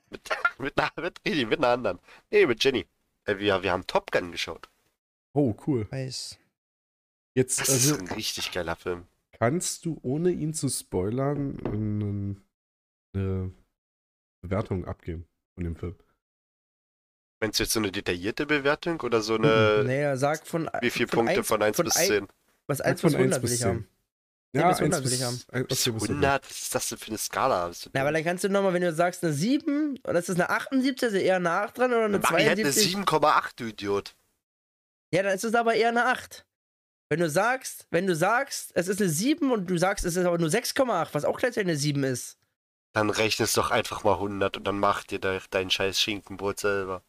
[0.09, 1.99] Mit, mit, einer, mit, mit einer anderen.
[2.31, 2.85] Nee, mit Jenny.
[3.25, 4.69] Äh, wir, wir haben Top Gun geschaut.
[5.33, 5.87] Oh, cool.
[5.91, 6.37] Weiß.
[7.35, 9.05] Jetzt, Das also, ist ein richtig geiler Film.
[9.31, 12.43] kannst du, ohne ihn zu spoilern, einen-
[13.13, 13.51] eine
[14.41, 15.95] Bewertung abgeben von dem Film?
[17.41, 20.69] Meinst du jetzt so eine detaillierte Bewertung oder so eine, naja, sag von.
[20.81, 22.27] Wie viele von Punkte eins- von 1 bis ein- 10?
[22.67, 23.87] Was 1 Von bis 100 will ich haben.
[24.51, 25.37] Nee, bis 100 will ich haben.
[25.67, 26.43] Bis okay, bis 100?
[26.49, 27.71] Was ist das denn für eine Skala?
[27.93, 30.49] Na, aber dann kannst du nochmal, wenn du sagst eine 7, oder ist das eine
[30.49, 32.95] 78, also eher eine 8 dran oder eine Mach, ich hätte eine 72?
[32.95, 34.15] 7,8, du Idiot.
[35.13, 36.45] Ja, dann ist es aber eher eine 8.
[37.09, 40.25] Wenn du sagst, wenn du sagst, es ist eine 7 und du sagst, es ist
[40.25, 42.37] aber nur 6,8, was auch gleichzeitig eine 7 ist.
[42.93, 47.03] Dann rechnest doch einfach mal 100 und dann mach dir de dein scheiß Schinkenbrot selber.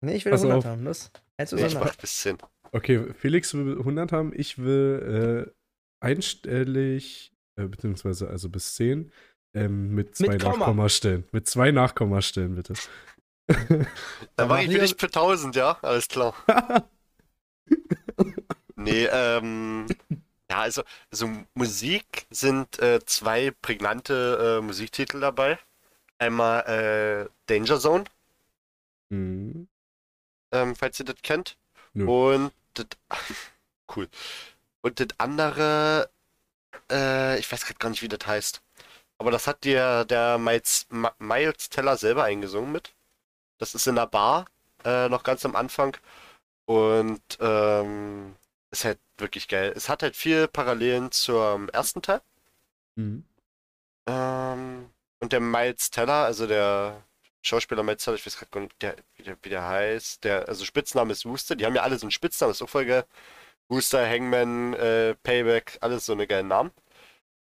[0.00, 0.64] Nee, ich will Pass 100 auf.
[0.70, 1.10] haben, das.
[1.38, 1.92] 1 bis Nee, ich 100.
[1.94, 2.38] mach bis 10.
[2.72, 9.12] Okay, Felix will 100 haben, ich will äh, einstellig, äh, beziehungsweise also bis 10,
[9.54, 10.56] ähm, mit zwei Mit Komma.
[10.58, 11.24] Nachkommastellen.
[11.32, 12.74] Mit zwei Nachkommastellen, bitte.
[13.48, 13.86] Dann
[14.36, 15.78] Aber mach ich hier- nicht für 1000, ja?
[15.82, 16.34] Alles klar.
[18.76, 19.86] Nee, ähm.
[20.54, 25.58] Ja, also, also Musik sind äh, zwei prägnante äh, Musiktitel dabei.
[26.18, 28.04] Einmal äh, Danger Zone,
[29.10, 29.66] Hm,
[30.52, 31.56] ähm, falls ihr das kennt.
[31.92, 32.06] Nö.
[32.06, 32.86] Und das,
[33.96, 34.08] cool.
[34.82, 36.10] Und das andere,
[36.90, 38.62] äh, ich weiß gerade gar nicht, wie das heißt.
[39.18, 40.86] Aber das hat der, der Miles,
[41.18, 42.94] Miles Teller selber eingesungen mit.
[43.58, 44.46] Das ist in der Bar,
[44.84, 45.96] äh, noch ganz am Anfang.
[46.66, 48.36] Und ähm,
[48.78, 49.72] ist halt wirklich geil.
[49.76, 52.20] Es hat halt viel Parallelen zum ersten Teil.
[52.96, 53.24] hm.
[54.06, 57.02] Ähm, und der Miles Teller, also der
[57.42, 60.48] Schauspieler Miles Teller, ich weiß gerade gar nicht, der, wie, der, wie der heißt, der,
[60.48, 63.04] also Spitzname ist Wooster, die haben ja alle so einen Spitznamen, ist auch voll geil.
[63.68, 66.72] Wooster, Hangman, äh, Payback, alles so eine geile Namen.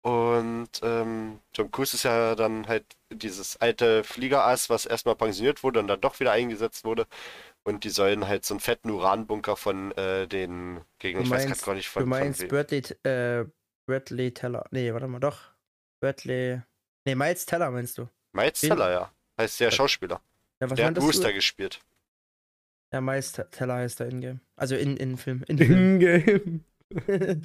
[0.02, 5.80] Und ähm, Tom Cruise ist ja dann halt dieses alte Fliegerass, was erstmal pensioniert wurde
[5.82, 7.06] und dann doch wieder eingesetzt wurde.
[7.63, 11.60] Und die sollen halt so einen fetten Uranbunker von äh, den Gegnern, ich weiß meinst-
[11.63, 12.48] gerade gar nicht von, Du meinst von.
[12.50, 13.45] Bradley, äh,
[13.88, 14.65] Bradley Teller.
[14.72, 15.39] Nee, warte mal, doch.
[16.02, 16.62] Bradley.
[17.06, 18.08] Nee, Miles Teller meinst du.
[18.34, 19.13] Miles Den- Teller, ja.
[19.39, 20.22] Heißt der Schauspieler.
[20.62, 21.34] Ja, was Der hat Wooster du?
[21.36, 21.80] gespielt.
[22.93, 24.39] Ja, Miles Te- Teller heißt er in-game.
[24.56, 25.43] Also in, in Film.
[25.48, 25.58] In.
[25.60, 26.65] In-game.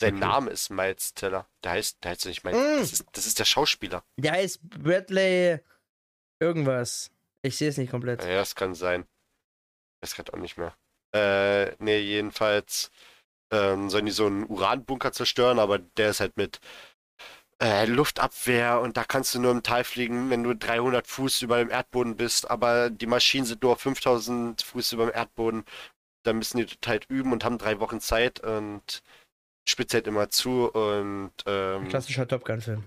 [0.00, 0.26] Sein Okay.
[0.26, 1.46] Name ist Miles Teller.
[1.62, 2.56] Der heißt, der heißt nicht Miles.
[2.58, 2.78] Mm.
[2.80, 4.02] Das, ist, das ist der Schauspieler.
[4.16, 5.60] Der heißt Bradley
[6.40, 7.10] irgendwas.
[7.42, 8.22] Ich sehe es nicht komplett.
[8.24, 9.06] Ja, das kann sein.
[10.04, 10.74] Weiß gerade auch nicht mehr.
[11.14, 12.90] Äh, nee, jedenfalls
[13.50, 16.60] ähm, sollen die so einen Uranbunker zerstören, aber der ist halt mit
[17.58, 21.56] äh, Luftabwehr und da kannst du nur im Tal fliegen, wenn du 300 Fuß über
[21.56, 25.64] dem Erdboden bist, aber die Maschinen sind nur auf 5000 Fuß über dem Erdboden.
[26.22, 29.02] Da müssen die total üben und haben drei Wochen Zeit und
[29.66, 32.84] spitzt halt immer zu und ähm, Klassischer Top Gun-Film.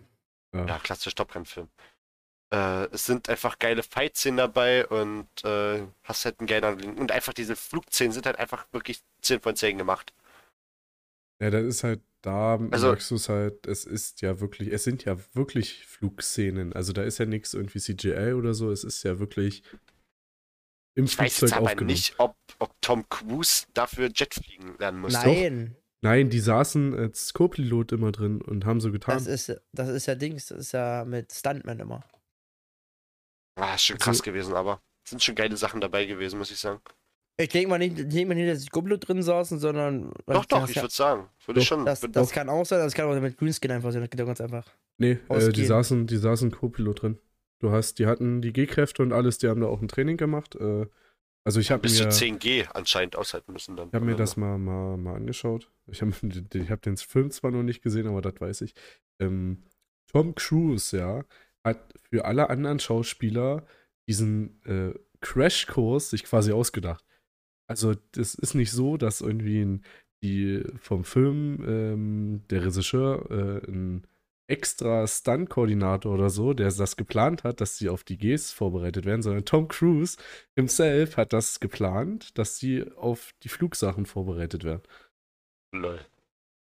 [0.53, 1.67] ja, klassischer Stopbrennfilm.
[2.53, 7.33] Äh, es sind einfach geile Fight-Szenen dabei und äh, hast halt einen geilen und einfach
[7.33, 10.13] diese Flugszenen sind halt einfach wirklich 10 von 10 gemacht.
[11.41, 14.83] Ja, das ist halt, da Also- merkst du es halt, es ist ja wirklich, es
[14.85, 16.73] sind ja wirklich Flugszenen.
[16.73, 19.61] Also da ist ja nichts irgendwie CGI oder so, es ist ja wirklich
[20.95, 21.87] im Ich weiß Flugzeug jetzt aber aufgenommen.
[21.91, 25.13] nicht, ob, ob Tom Cruise dafür Jet fliegen lernen muss.
[25.13, 29.15] Nein, Nein, die saßen als Co-Pilot immer drin und haben so getan.
[29.17, 32.03] das ist, das ist ja Dings, das ist ja mit Stuntman immer.
[33.57, 36.57] Ah, ist schon Also- krass gewesen, aber sind schon geile Sachen dabei gewesen, muss ich
[36.59, 36.79] sagen.
[37.39, 40.11] Ich denke mal nicht, denk mal nicht, dass die Kumpel drin saßen, sondern.
[40.25, 41.29] Doch, doch, ich ja- würde sagen.
[41.45, 41.85] Würde ich Doch, schon.
[41.85, 44.25] das, das kann auch sein, das kann auch mit Greenskin einfach sein, das geht ja
[44.25, 44.65] ganz einfach.
[44.97, 47.19] nee, äh, die saßen, die saßen Co-Pilot drin.
[47.59, 50.55] Du hast, die hatten die G-Kräfte und alles, die haben da auch ein Training gemacht.
[50.55, 50.85] Äh,
[51.43, 53.87] also ich habe bis zu mir, 10G anscheinend aushalten müssen dann.
[53.89, 55.71] ich hab mir Oder das mal, mal, mal angeschaut.
[55.87, 56.11] Ich habe
[56.53, 58.73] ich hab den Film zwar noch nicht gesehen, aber das weiß ich.
[59.19, 59.63] Ähm,
[60.11, 61.23] Tom Cruise, ja,
[61.67, 63.65] hat für alle anderen Schauspieler
[64.07, 67.05] diesen äh, Crashkurs sich quasi ausgedacht.
[67.67, 69.83] Also das ist nicht so, dass irgendwie ein,
[70.23, 74.07] die vom Film ähm, der Regisseur äh, ein
[74.49, 79.21] extra Stunt-Koordinator oder so, der das geplant hat, dass sie auf die Gs vorbereitet werden,
[79.21, 80.17] sondern Tom Cruise
[80.55, 84.83] himself hat das geplant, dass sie auf die Flugsachen vorbereitet werden.
[85.73, 85.99] Lol.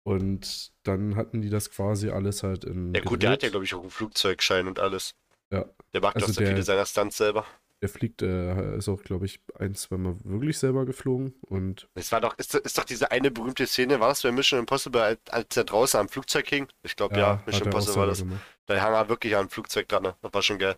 [0.07, 2.93] Und dann hatten die das quasi alles halt in.
[2.95, 5.15] Ja gut, der hat ja glaube ich auch einen Flugzeugschein und alles.
[5.53, 5.65] Ja.
[5.93, 7.47] Der macht Also doch der- viele seiner Stunts selber.
[7.83, 12.21] Der fliegt, äh, ist auch, glaube ich, ein, zweimal wirklich selber geflogen und Es war
[12.23, 15.55] doch, ist, ist doch diese eine berühmte Szene, war das bei Mission Impossible, als, als
[15.57, 16.67] er draußen am Flugzeug hing?
[16.83, 18.21] Ich glaube ja, hat Mission Impossible war das.
[18.21, 18.41] gemacht.
[18.67, 20.17] Da hang er wirklich am Flugzeug dran, ne?
[20.23, 20.77] Das war schon geil.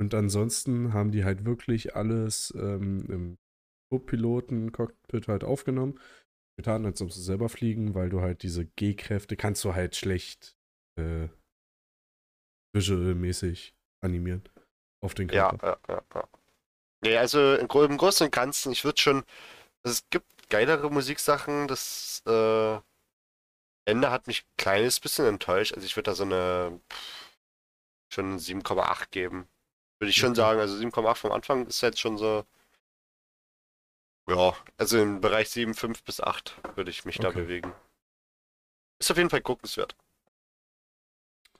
[0.00, 3.38] Und ansonsten haben die halt wirklich alles ähm, im
[3.90, 5.98] Co-Piloten-Cockpit halt aufgenommen.
[6.58, 10.56] Getan, als ob sie selber fliegen, weil du halt diese G-Kräfte kannst du halt schlecht
[10.98, 11.28] äh,
[12.74, 14.42] visual-mäßig animieren
[15.02, 15.60] auf den Ja, Körper.
[15.62, 16.28] ja, ja, ja.
[17.02, 19.18] Nee, also im, Gro- im Großen und Ganzen, ich würde schon.
[19.84, 22.80] also Es gibt geilere Musiksachen, das äh,
[23.86, 25.72] Ende hat mich ein kleines bisschen enttäuscht.
[25.74, 27.30] Also ich würde da so eine pff,
[28.12, 29.48] schon 7,8 geben.
[29.98, 30.36] Würde ich schon Okay.
[30.36, 30.60] sagen.
[30.60, 32.44] Also 7,8 vom Anfang ist jetzt schon so.
[34.28, 37.42] Ja, also im Bereich 7, 5 bis 8 würde ich mich da Okay.
[37.42, 37.72] bewegen.
[39.00, 39.96] Ist auf jeden Fall guckenswert.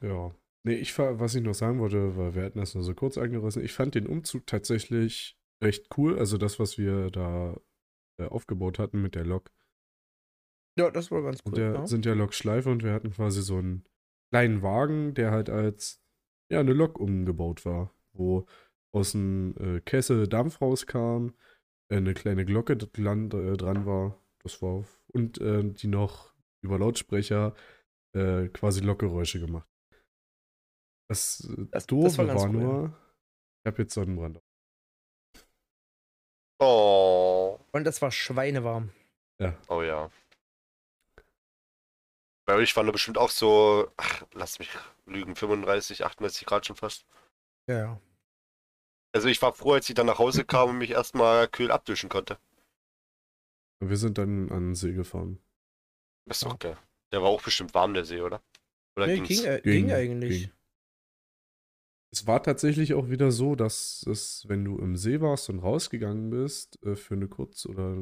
[0.00, 0.34] Ja.
[0.64, 3.16] Nee, ich fa- was ich noch sagen wollte, weil wir hatten das nur so kurz
[3.16, 6.18] angerissen, ich fand den Umzug tatsächlich recht cool.
[6.18, 7.56] Also das, was wir da
[8.20, 9.50] äh, aufgebaut hatten mit der Lok.
[10.78, 11.58] Ja, das war ganz Und cool.
[11.58, 11.86] der ja.
[11.86, 13.84] sind ja Lokschleife und wir hatten quasi so einen
[14.30, 16.00] kleinen Wagen, der halt als
[16.50, 18.46] ja eine Lok umgebaut war, wo
[18.92, 21.30] aus dem äh, Kessel Dampf rauskam,
[21.90, 24.18] eine kleine Glocke dran, äh, dran war.
[24.42, 27.54] Das war und äh, die noch über Lautsprecher
[28.14, 29.68] äh, quasi Lokgeräusche gemacht.
[31.08, 32.96] Das, äh, Das- Doofe war war, ganz cool, nur,
[33.64, 34.40] ich habe jetzt Sonnenbrand.
[36.60, 37.58] Oh.
[37.72, 38.90] Und das war schweinewarm.
[39.68, 40.10] Oh ja.
[42.46, 44.70] Bei euch waren da bestimmt auch so, ach, lass mich
[45.06, 47.06] lügen, 35, 38 Grad schon fast.
[47.68, 48.00] Ja, ja.
[49.12, 52.08] Also ich war froh, als ich dann nach Hause kam und mich erstmal kühl abduschen
[52.08, 52.38] konnte.
[53.80, 55.38] Wir sind dann an den See gefahren.
[56.26, 56.76] Das ist doch geil.
[57.12, 58.42] Der war auch bestimmt warm, der See, oder?
[58.96, 59.28] Oder Nee, ging's?
[59.28, 60.42] ging, äh, ging eigentlich.
[60.42, 60.52] ging.
[62.10, 66.30] Es war tatsächlich auch wieder so, dass es, wenn du im See warst und rausgegangen
[66.30, 67.96] bist, äh, für eine kurz oder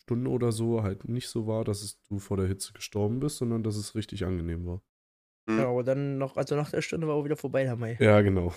[0.00, 3.38] Stunde oder so, halt nicht so war, dass es, du vor der Hitze gestorben bist,
[3.38, 4.82] sondern dass es richtig angenehm war.
[5.48, 5.58] Hm.
[5.58, 7.96] Ja, aber dann noch, also nach der Stunde war auch wieder vorbei, der Mai.
[8.00, 8.52] Ja, genau.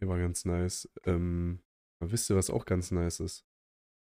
[0.00, 0.88] Der war ganz nice.
[1.04, 1.60] Ähm,
[2.00, 3.44] wisst ihr, was auch ganz nice ist?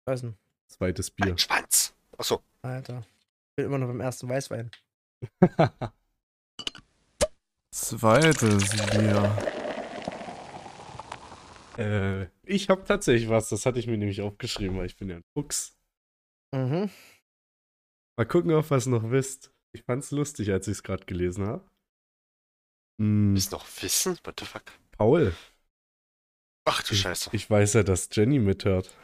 [0.06, 0.36] Was denn?
[0.68, 1.32] Zweites Bier.
[1.32, 1.94] Ein Schwanz.
[2.18, 2.42] Achso.
[2.62, 3.04] Alter.
[3.50, 4.70] Ich bin immer noch beim ersten Weißwein.
[7.70, 9.38] Zweites Bier.
[11.76, 15.16] Äh, ich habe tatsächlich was, das hatte ich mir nämlich aufgeschrieben, weil ich bin ja
[15.16, 15.76] ein Fuchs.
[16.52, 16.90] Mhm.
[18.16, 19.52] Mal gucken, ob ihr es noch wisst.
[19.72, 21.68] Ich fand's lustig, als ich es gerade gelesen habe.
[23.00, 24.18] Hm, Ist noch Wissen?
[24.22, 24.62] What the fuck?
[24.92, 25.34] Paul,
[26.66, 27.30] Ach du ich, Scheiße.
[27.32, 28.94] ich weiß ja, dass Jenny mithört.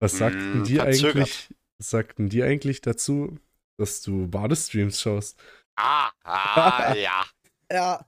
[0.00, 1.16] Was sagten Hm, die verzögert.
[1.16, 1.54] eigentlich?
[1.78, 3.38] Was sagten die eigentlich dazu,
[3.78, 5.38] dass du Badestreams schaust.
[5.76, 7.24] Ah, ah, ja.
[7.70, 8.06] Ja.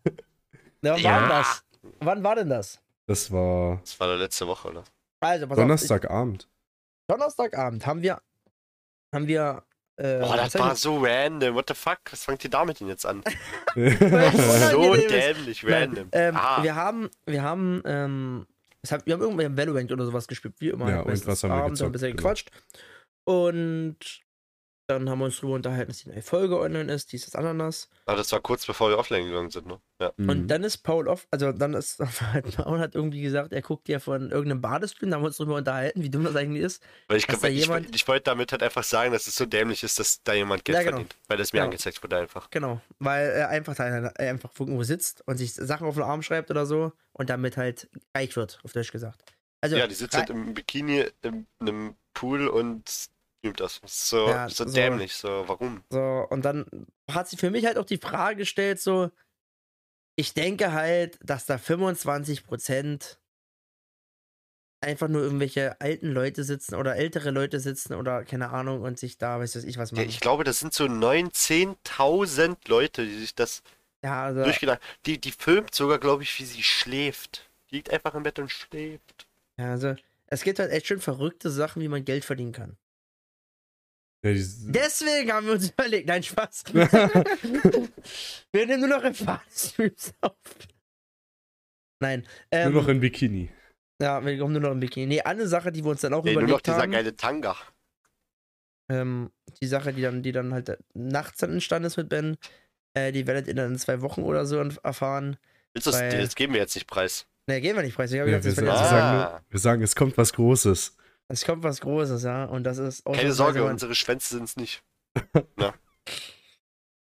[0.82, 1.20] Ja, wann Ja.
[1.20, 1.64] war das?
[2.00, 2.80] Wann war denn das?
[3.06, 4.84] Das war Das war letzte Woche, oder?
[5.20, 6.42] Also, pass auf, Donnerstagabend.
[6.44, 6.48] ich,
[7.10, 8.22] Donnerstagabend haben wir,
[9.14, 9.64] haben wir,
[9.98, 11.54] äh, Boah, das war so random.
[11.54, 11.98] What the fuck?
[12.10, 13.22] Was fangt ihr damit denn jetzt an?
[13.74, 16.08] So dämlich Nein, random.
[16.12, 18.46] ähm, ah, wir haben, wir haben, ähm,
[18.80, 20.88] es hat, wir haben irgendwann Valorant oder sowas gespielt, wie immer.
[20.88, 22.50] Ja, und was haben wir haben ein bisschen gezockt, gequatscht.
[23.24, 23.96] Und
[24.88, 27.90] dann haben wir uns drüber unterhalten, dass die neue Folge online ist, dieses Ananas.
[28.06, 29.78] aber das war kurz bevor wir offline gegangen sind, ne?
[30.00, 30.12] Ja.
[30.16, 30.28] Mhm.
[30.30, 32.00] Und dann ist Paul off, also dann ist
[32.32, 35.36] halt, Paul hat irgendwie gesagt, er guckt ja von irgendeinem Badestream, da haben wir uns
[35.36, 36.82] drüber unterhalten, wie dumm das eigentlich ist.
[37.08, 39.44] Weil ich, Dass da ich, jemand- ich wollte damit halt einfach sagen, dass es so
[39.44, 40.96] dämlich ist, dass da jemand Geld Ja, genau.
[40.96, 41.16] verdient.
[41.28, 41.64] Weil das mir Genau.
[41.66, 42.48] angezeigt wurde einfach.
[42.50, 46.22] Genau, weil er einfach, da, er einfach irgendwo sitzt und sich Sachen auf den Arm
[46.22, 49.22] schreibt oder so und damit halt reich wird, auf Deutsch gesagt.
[49.60, 52.88] Also, Ja, die sitzt halt im Bikini in einem Pool und
[53.42, 53.80] das.
[53.80, 55.14] das ist so, Ja, so so- dämlich.
[55.14, 55.82] So, warum?
[55.90, 56.66] So, und dann
[57.10, 59.10] hat sie für mich halt auch die Frage gestellt, so,
[60.16, 63.18] ich denke halt, dass da 25%
[64.80, 69.18] einfach nur irgendwelche alten Leute sitzen oder ältere Leute sitzen oder keine Ahnung und sich
[69.18, 70.08] da, weiß was ich was Ja, machen.
[70.08, 73.62] ich glaube, das sind so 9.000, 10.000 Leute, die sich das
[74.04, 77.48] Ja, also, durchgedacht Die, die filmt sogar, glaube ich, wie sie schläft.
[77.70, 79.26] Die liegt einfach im Bett und schläft.
[79.58, 79.96] ja, also,
[80.28, 82.76] es gibt halt echt schon verrückte Sachen, wie man Geld verdienen kann.
[84.24, 86.64] Ja, Deswegen haben wir uns überlegt, nein, Spaß.
[86.74, 90.32] wir nehmen nur noch im Fahrstreams auf.
[92.00, 93.50] Nein, ähm, nur noch in Bikini.
[94.00, 95.06] ja, wir kommen nur noch im Bikini.
[95.06, 96.92] Nee, eine Sache, die wir uns dann auch Ey, nur noch überlegt dieser haben.
[96.92, 97.56] geile Tanga.
[98.90, 102.36] ähm, die Sache, die dann, die dann halt nachts dann entstanden ist mit Ben,
[102.94, 105.36] äh, die werdet ihr dann in zwei Wochen oder so erfahren.
[105.74, 107.26] Willst du das, Weil- das geben wir jetzt nicht preis.
[107.48, 108.12] Ne, gehen wir nicht preis.
[108.12, 109.42] Ich hab Ja, gedacht, wir, sagen, Ah.
[109.48, 110.96] wir sagen, es kommt was Großes.
[111.28, 112.44] Es kommt was Großes, ja.
[112.44, 114.82] Und das ist Keine Sorge, mal- unsere Schwänze sind es nicht.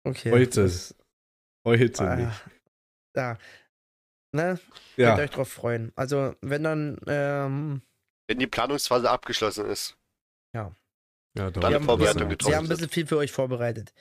[0.04, 0.30] Okay.
[0.30, 0.62] Heute.
[0.62, 0.94] das-
[1.66, 2.44] Heute ah, nicht.
[3.16, 3.38] Ja.
[4.32, 4.60] Ne?
[4.96, 5.90] Ja, Könnt euch drauf freuen.
[5.96, 7.82] Also, wenn dann, ähm,
[8.28, 9.96] Wenn die Planungsphase abgeschlossen ist.
[10.54, 10.70] ja
[11.36, 12.28] Alle dauert haben- Vorbereitungen ein bisschen.
[12.28, 12.52] getroffen.
[12.52, 13.92] wir haben ein bisschen viel für euch vorbereitet.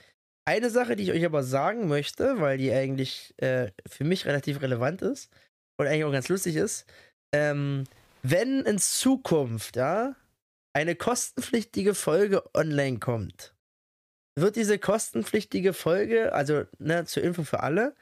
[0.47, 4.61] Eine Sache, die ich euch aber sagen möchte, weil die eigentlich äh, für mich relativ
[4.61, 5.31] relevant ist
[5.79, 6.85] und eigentlich auch ganz lustig ist,
[7.33, 7.85] ähm,
[8.29, 10.15] wenn in Zukunft, ja,
[10.73, 13.53] eine kostenpflichtige Folge online kommt,
[14.35, 17.95] wird diese kostenpflichtige Folge, also ne, zur Info für alle,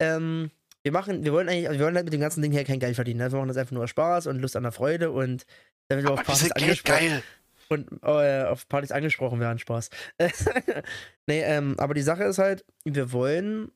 [0.00, 0.50] ähm,
[0.82, 2.94] wir machen, wir wollen eigentlich, wir wollen halt mit dem ganzen Ding hier kein Geld
[2.94, 3.18] verdienen.
[3.18, 3.30] Ne?
[3.30, 5.44] Wir machen das einfach nur Spaß und Lust an der Freude und
[5.88, 7.22] damit wir auf Partys angesprochen geldgeil.
[7.68, 9.90] und äh, auf Partys angesprochen werden, Spaß.
[11.26, 13.70] nee, ähm, aber die Sache ist halt, wir wollen,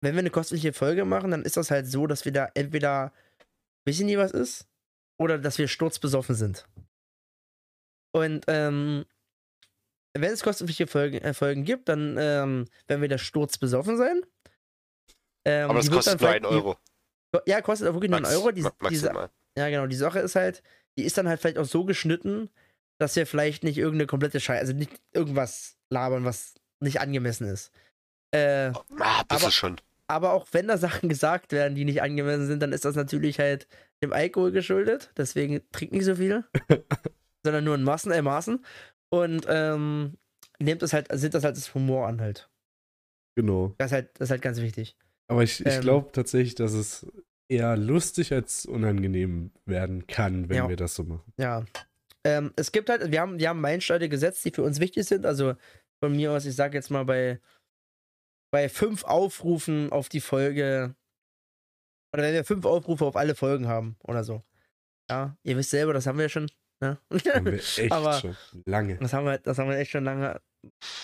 [0.00, 3.12] wenn wir eine kostenliche Folge machen, dann ist das halt so, dass wir da entweder
[3.84, 4.69] wissen nie was ist
[5.20, 6.66] oder dass wir sturzbesoffen sind.
[8.12, 9.04] Und ähm,
[10.16, 14.22] wenn es kostenpflichtige Folgen, äh, Folgen gibt, dann ähm, werden wir da sturzbesoffen sein.
[15.46, 16.76] Ähm, Aber das die wird kostet nur vielleicht- einen Euro.
[17.34, 18.50] Die, ja, kostet auch wirklich nur einen Max- Euro.
[18.50, 19.30] Die, maximal.
[19.56, 19.86] ja, genau.
[19.86, 20.62] Die Sache ist halt,
[20.98, 22.50] die ist dann halt vielleicht auch so geschnitten,
[22.98, 27.70] dass wir vielleicht nicht irgendeine komplette Scheiße, also nicht irgendwas labern, was nicht angemessen ist.
[28.34, 29.80] Äh, Ah, bist aber- schon.
[30.08, 33.38] aber auch wenn da Sachen gesagt werden, die nicht angemessen sind, dann ist das natürlich
[33.38, 33.68] halt
[34.02, 35.12] dem Alkohol geschuldet.
[35.16, 36.44] Deswegen trinkt nicht so viel,
[37.44, 38.64] sondern nur in Massen, äh, Maßen.
[39.10, 40.16] Und ähm,
[40.58, 42.48] nehmt das halt, seht das halt als Humor an halt.
[43.36, 43.74] Genau.
[43.78, 44.96] Das ist halt, das ist halt ganz wichtig.
[45.28, 45.80] Aber ich, ich Ähm.
[45.80, 47.06] glaube tatsächlich, dass es
[47.48, 50.68] eher lustig als unangenehm werden kann, wenn Ja.
[50.68, 51.32] wir das so machen.
[51.36, 51.64] Ja.
[52.24, 55.24] Ähm, es gibt halt, wir haben, wir haben Meilensteine gesetzt, die für uns wichtig sind.
[55.26, 55.54] Also
[56.02, 57.40] von mir aus, ich sag jetzt mal bei,
[58.52, 60.94] bei fünf Aufrufen auf die Folge,
[62.12, 64.42] oder wenn wir fünf Aufrufe auf alle Folgen haben oder so.
[65.10, 66.48] Ja, ihr wisst selber, das haben wir schon.
[66.82, 66.98] Ne?
[67.10, 68.96] Haben wir echt Aber- schon lange.
[68.96, 70.40] das, haben wir, das haben wir echt schon lange.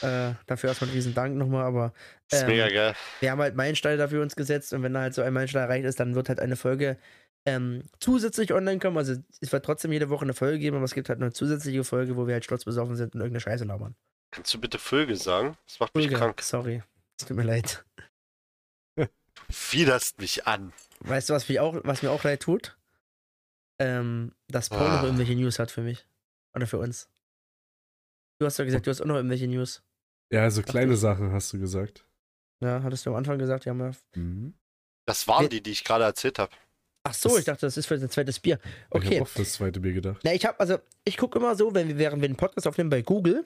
[0.03, 1.92] Äh, dafür erstmal einen riesen Dank nochmal, aber
[2.29, 2.95] Das ist ähm, mega geil.
[3.21, 5.87] wir haben halt Meilensteine dafür uns gesetzt und wenn da halt so ein Meilenstein erreicht
[5.87, 6.99] ist, dann wird halt eine Folge
[7.47, 8.99] ähm, zusätzlich online kommen.
[8.99, 11.85] Also es wird trotzdem jede Woche eine Folge geben, aber es gibt halt eine zusätzliche
[11.85, 13.95] Folge, wo wir halt sturzbesoffen sind und irgendeine Scheiße labern.
[14.31, 15.57] Kannst du bitte Vögel sagen?
[15.66, 16.42] Das macht mich krank.
[16.42, 16.83] sorry.
[17.19, 17.83] Es tut mir leid.
[19.70, 20.72] Widerst mich an.
[21.01, 22.77] Weißt du, was, mich auch, was mir auch leid tut?
[23.79, 25.05] Ähm, dass Paul noch Ah.
[25.05, 26.07] irgendwelche News hat für mich.
[26.55, 27.09] Oder für uns.
[28.40, 29.83] Du hast doch gesagt, du hast auch noch irgendwelche News.
[30.33, 31.01] Ja, so kleine ich.
[31.01, 32.05] Sachen hast du gesagt.
[32.61, 33.75] Ja, hattest du am Anfang gesagt, ja.
[33.75, 34.55] Mhm.
[35.07, 36.53] Das waren die, die ich gerade erzählt habe.
[37.05, 38.59] Ach so, Das- ich dachte, das ist für dein zweites Bier.
[38.64, 39.14] Ich Okay.
[39.16, 40.20] habe auch fürs zweite Bier gedacht.
[40.25, 42.90] Na, ich habe, also, ich gucke immer so, wenn wir, während wir den Podcast aufnehmen
[42.90, 43.44] bei Google,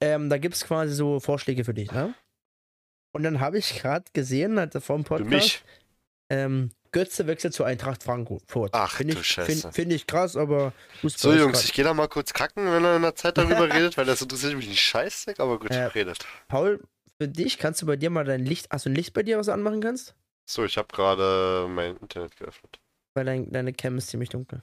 [0.00, 2.14] ähm, da gibt es quasi so Vorschläge für dich, ne?
[3.14, 5.64] Und dann habe ich gerade gesehen, halt vor dem Für Podcast, mich.
[6.30, 8.70] ähm, Götze wechselt zu Eintracht Frankfurt.
[8.72, 9.62] Ach, Finde du ich, Scheiße.
[9.62, 10.72] Find, find ich krass, aber
[11.02, 11.64] So, Jungs, krass.
[11.64, 14.20] ich gehe da mal kurz kacken, wenn er in der Zeit darüber redet, weil das
[14.22, 15.86] interessiert mich nicht scheiße, aber gut, Ja.
[15.88, 16.26] redet.
[16.48, 16.80] Paul,
[17.20, 19.38] für dich, kannst du bei dir mal dein Licht, hast du ein Licht bei dir,
[19.38, 20.14] was du anmachen kannst?
[20.46, 22.80] So, ich habe gerade mein Internet geöffnet.
[23.14, 24.62] Weil dein, deine Cam ist ziemlich dunkel.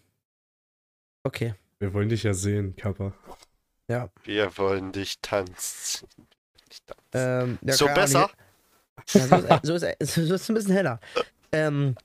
[1.23, 1.55] Okay.
[1.79, 3.13] Wir wollen dich ja sehen, Kappa.
[4.23, 6.07] Wir wollen dich tanzen.
[7.13, 8.29] Ähm, ja, so besser?
[9.13, 10.99] Ja, so, ist, so, ist, so ist es ein bisschen heller.
[11.51, 11.95] Ähm,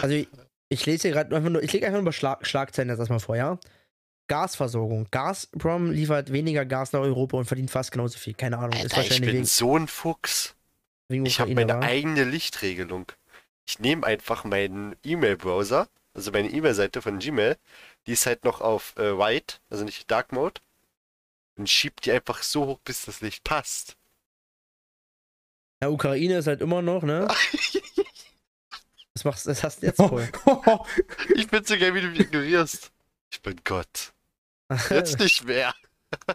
[0.00, 0.28] also ich,
[0.68, 3.20] ich lese hier gerade einfach nur, ich lege einfach nur über Schlag, Schlagzeilen jetzt erstmal
[3.20, 3.58] vor, ja?
[4.28, 5.08] Gasversorgung.
[5.10, 8.34] Gazprom liefert weniger Gas nach Europa und verdient fast genauso viel.
[8.34, 10.54] Keine Ahnung, ist Alter, ich wahrscheinlich bin wegen, so ein Fuchs.
[11.08, 11.80] Ich habe meine wa?
[11.80, 13.06] eigene Lichtregelung.
[13.66, 17.56] Ich nehme einfach meinen E-Mail-Browser, also meine E-Mail-Seite von Gmail,
[18.06, 20.60] die ist halt noch auf äh, White, also nicht Dark Mode,
[21.56, 23.96] und schieb die einfach so hoch, bis das Licht passt.
[25.82, 27.28] Ja, Ukraine ist halt immer noch, ne?
[29.14, 30.28] Was machst das hast du jetzt voll.
[31.34, 32.90] ich bin so geil, wie du mich ignorierst.
[33.30, 34.12] Ich bin Gott.
[34.90, 35.74] Jetzt nicht mehr.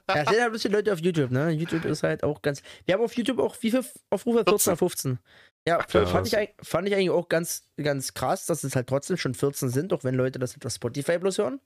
[0.09, 1.51] Ja, es sind halt ein bisschen Leute auf YouTube, ne?
[1.51, 2.63] YouTube ist halt auch ganz.
[2.85, 4.43] Wir haben auf YouTube auch wie viel Aufrufe?
[4.43, 5.19] 14 oder 15.
[5.67, 9.17] Ja, Ach, fand, ich, fand ich eigentlich auch ganz, ganz krass, dass es halt trotzdem
[9.17, 11.61] schon 14 sind, auch wenn Leute das über Spotify bloß hören.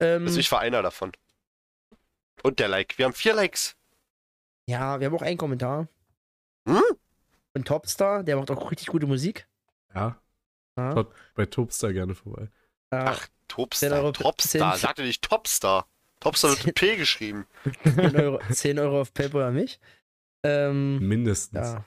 [0.00, 1.12] Ähm, Also ich war einer davon.
[2.42, 2.96] Und der Like.
[2.98, 3.76] Wir haben vier Likes.
[4.66, 5.88] ja, wir haben auch einen Kommentar.
[6.68, 6.82] Hm?
[7.54, 9.46] Und Topstar, der macht auch richtig gute Musik.
[9.94, 10.20] Ja,
[10.76, 10.92] Ja.
[10.92, 12.48] Schaut bei Topstar gerne vorbei.
[12.90, 13.88] Ach, Topstar.
[13.90, 14.72] 10 Euro- Topstar.
[14.74, 15.88] 10 Sagte nicht Topstar.
[16.20, 17.46] Topstar wird mit P geschrieben.
[17.84, 19.80] 10, Euro, 10 Euro auf PayPal an mich.
[20.44, 21.58] Ähm, Mindestens.
[21.68, 21.84] Ja.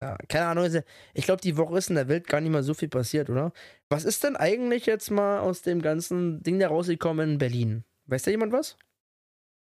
[0.00, 0.64] Ja, keine Ahnung.
[0.64, 0.80] also
[1.12, 3.52] Ich glaube, die Woche ist in der Welt gar nicht mal so viel passiert, oder?
[3.88, 7.84] Was ist denn eigentlich jetzt mal aus dem ganzen Ding da rausgekommen in Berlin?
[8.06, 8.76] Weiß da jemand was?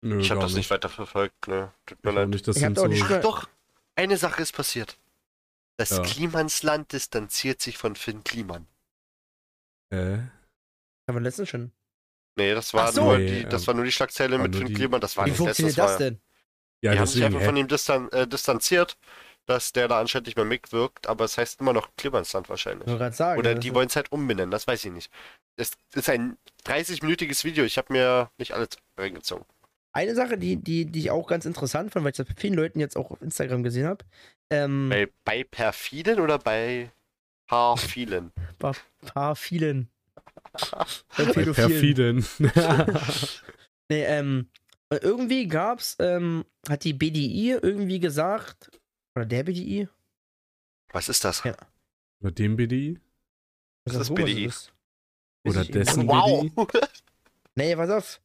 [0.06, 1.72] Nö, Ich habe das nicht weiter verfolgt, ne.
[1.86, 2.30] Tut mir leid.
[2.30, 2.48] nicht.
[2.48, 3.48] Das Ich hab auch so, nicht Ach doch,
[3.96, 4.98] eine Sache ist passiert.
[5.78, 6.02] Das Ja.
[6.04, 8.68] Klimansland distanziert sich von Finn Kliman.
[9.92, 10.18] äh,
[11.08, 11.72] Haben wir letztens schon.
[12.36, 13.04] Nee, das war, so.
[13.04, 15.00] nur, Nee, die, das ähm, war nur die Schlagzeile war mit Finn die- Kliman.
[15.02, 16.22] Das war Wie nicht funktioniert das, das denn?
[16.82, 17.62] ja, Die haben sich deswegen, einfach von hä?
[17.62, 18.98] ihm distan äh, distanziert,
[19.46, 22.84] dass der da anscheinend nicht mehr mitwirkt, aber es heißt immer noch Klimansland wahrscheinlich.
[22.88, 23.40] Ich wollte gerade sagen.
[23.40, 25.12] Oder die wollen es halt umbenennen, das weiß ich nicht.
[25.58, 29.46] Es ist ein 30-minütiges Video, ich habe mir nicht alles reingezogen.
[29.94, 32.56] Eine Sache, die, die, die ich auch ganz interessant fand, weil ich das bei vielen
[32.56, 34.04] Leuten jetzt auch auf Instagram gesehen habe.
[34.50, 36.92] Ähm, Bei, bei perfiden oder bei
[37.48, 38.32] paar vielen?
[39.06, 39.90] paar vielen.
[41.18, 42.26] Bei Bei perfiden.
[43.90, 44.50] Nee, ähm,
[44.90, 48.72] irgendwie gab's, ähm, hat die BDI irgendwie gesagt,
[49.16, 49.90] oder der BDI?
[50.92, 51.44] Was ist das?
[51.44, 51.56] Ja.
[52.22, 53.00] Oder dem BDI?
[53.86, 54.46] Was ist man BDI?
[54.46, 54.74] ist.
[55.46, 56.08] Oder dessen.
[56.08, 56.50] Wow!
[57.56, 58.22] Nee, pass auf.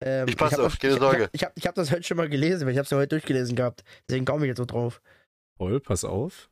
[0.00, 1.24] Ähm, Ich pass hab auf, das- keine ich, Sorge.
[1.32, 3.08] Ich, ich, hab, ich hab das heute schon mal gelesen, weil ich hab's ja heute
[3.08, 3.82] durchgelesen gehabt.
[4.08, 5.00] Deswegen komme ich jetzt so drauf.
[5.58, 6.48] Paul, pass auf.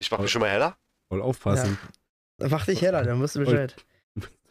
[0.00, 0.76] Ich mach mich schon mal heller.
[1.10, 1.78] Paul, aufpassen.
[2.38, 3.74] Dann mach dich heller, dann musst du Bescheid.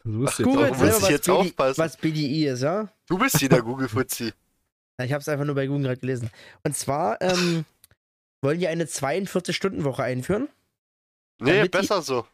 [0.05, 1.77] Du musst Ach, jetzt Google selber, ich was, jetzt BDI, aufpassen.
[1.81, 2.89] was BDI ist, ja?
[3.07, 4.33] Du bist hier der Google-Fuzzi.
[4.99, 6.29] Ja, Ich hab's einfach nur bei Google gerade gelesen.
[6.63, 7.63] Und zwar ähm,
[8.43, 10.49] wollen die eine 42-Stunden-Woche einführen,
[11.41, 12.27] Nee, Damit die- besser so.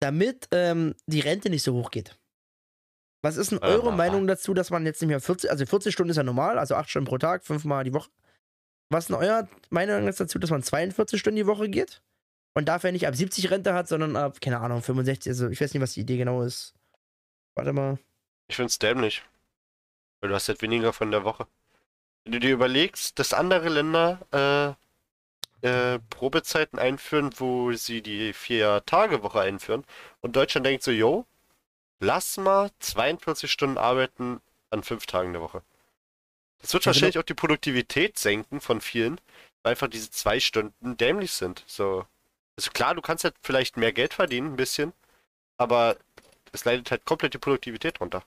[0.00, 2.16] damit ähm, die Rente nicht so hoch geht.
[3.22, 5.66] Was ist denn Äh, eure na, Meinung dazu, dass man jetzt nicht mehr 40, also
[5.66, 8.10] 40 Stunden ist ja normal, also 8 Stunden pro Tag, 5 Mal die Woche.
[8.88, 12.02] Was ist denn eure Meinung jetzt dazu, dass man 42 Stunden die Woche geht?
[12.54, 15.72] Und dafür nicht ab 70 Rente hat, sondern ab, keine Ahnung, 65, also ich weiß
[15.72, 16.74] nicht, was die Idee genau ist.
[17.54, 17.98] Warte mal.
[18.48, 19.22] Ich find's dämlich.
[20.20, 21.46] Weil du hast halt weniger von der Woche.
[22.24, 24.76] Wenn du dir überlegst, dass andere Länder
[25.62, 29.84] äh, äh, Probezeiten einführen, wo sie die Vier-Tage-Woche einführen
[30.20, 31.26] und Deutschland denkt so, yo,
[32.00, 35.62] lass mal 42 Stunden arbeiten an fünf Tagen der Woche.
[36.60, 39.20] Das wird wahrscheinlich auch die Produktivität senken von vielen,
[39.62, 41.64] weil einfach diese zwei Stunden dämlich sind.
[41.66, 42.06] So.
[42.56, 44.92] Also klar, du kannst halt vielleicht mehr Geld verdienen, ein bisschen,
[45.56, 45.96] aber
[46.52, 48.22] es leidet halt komplett die Produktivität runter.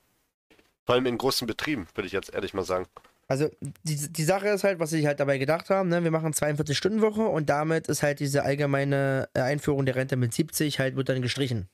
[0.86, 2.88] Vor allem in großen Betrieben, würde ich jetzt ehrlich mal sagen.
[3.28, 3.50] Also,
[3.84, 6.04] die, die Sache ist halt, was sie halt dabei gedacht haben, ne?
[6.04, 10.80] wir machen 42-Stunden-Woche und damit ist halt diese allgemeine äh, Einführung der Rente mit 70
[10.80, 11.70] halt, wird dann gestrichen.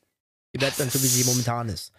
[0.54, 1.92] Die bleibt dann so, wie sie momentan ist.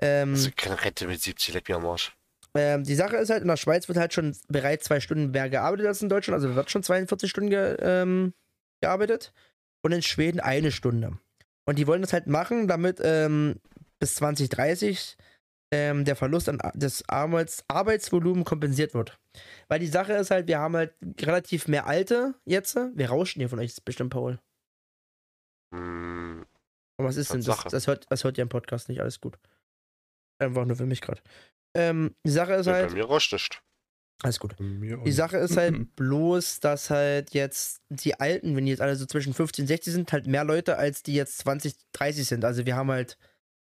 [0.00, 2.16] Ähm, Also keine Rente mit 70 leck mir am Arsch.
[2.54, 5.48] ähm, die Sache ist halt, in der Schweiz wird halt schon bereits zwei Stunden mehr
[5.48, 8.34] gearbeitet als in Deutschland, also wird schon 42 Stunden ge, ähm,
[8.80, 9.32] gearbeitet
[9.82, 11.18] und in Schweden eine Stunde.
[11.64, 13.60] Und die wollen das halt machen, damit ähm,
[13.98, 15.16] bis 2030
[15.72, 19.18] ähm, der Verlust an des Arbeits Arbeitsvolumen kompensiert wird.
[19.68, 22.76] Weil die Sache ist halt, wir haben halt relativ mehr Alte jetzt.
[22.94, 24.38] Wir rauschen hier von euch bestimmt, Paul.
[25.74, 26.15] Hm,
[26.98, 27.64] Und was ist denn das?
[27.64, 29.38] Das hört, das hört ihr im Podcast nicht, alles gut.
[30.38, 31.20] Einfach nur für mich gerade.
[31.76, 32.88] Ähm, die Sache ist nee, halt.
[32.88, 33.62] bei mir rauscht nicht.
[34.22, 34.56] Alles gut.
[34.58, 35.12] Die.
[35.12, 39.34] Sache ist halt bloß, dass halt jetzt die Alten, wenn die jetzt alle so zwischen
[39.34, 42.44] 15 und 60 sind, halt mehr Leute als die jetzt 20, 30 sind.
[42.44, 43.18] Also wir haben halt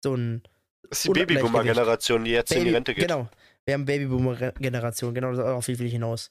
[0.02, 0.42] so ein
[0.88, 1.12] Das ist die.
[1.20, 3.08] Babyboomer-Generation, die jetzt in die Baby, Rente geht.
[3.08, 3.28] Genau.
[3.66, 6.30] Wir haben Babyboomer-Generation, genau, das auf wie will ich hinaus.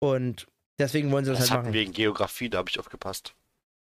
[0.00, 0.46] Und
[0.78, 1.74] deswegen wollen sie das, Das halt hatten machen.
[1.74, 3.34] wir in Geografie, da habe ich aufgepasst.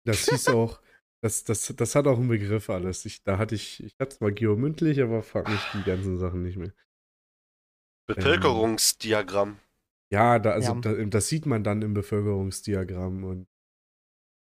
[0.04, 0.80] Das hieß auch,
[1.26, 3.04] das, das, das hat auch einen Begriff alles.
[3.04, 6.56] Ich, da hatte ich, ich hatte zwar geomündlich, aber frag mich die ganzen Sachen nicht
[6.56, 6.72] mehr.
[8.06, 9.58] Bevölkerungsdiagramm.
[10.12, 10.80] Ja, da, also Ja.
[10.80, 13.48] Da, das sieht man dann im Bevölkerungsdiagramm und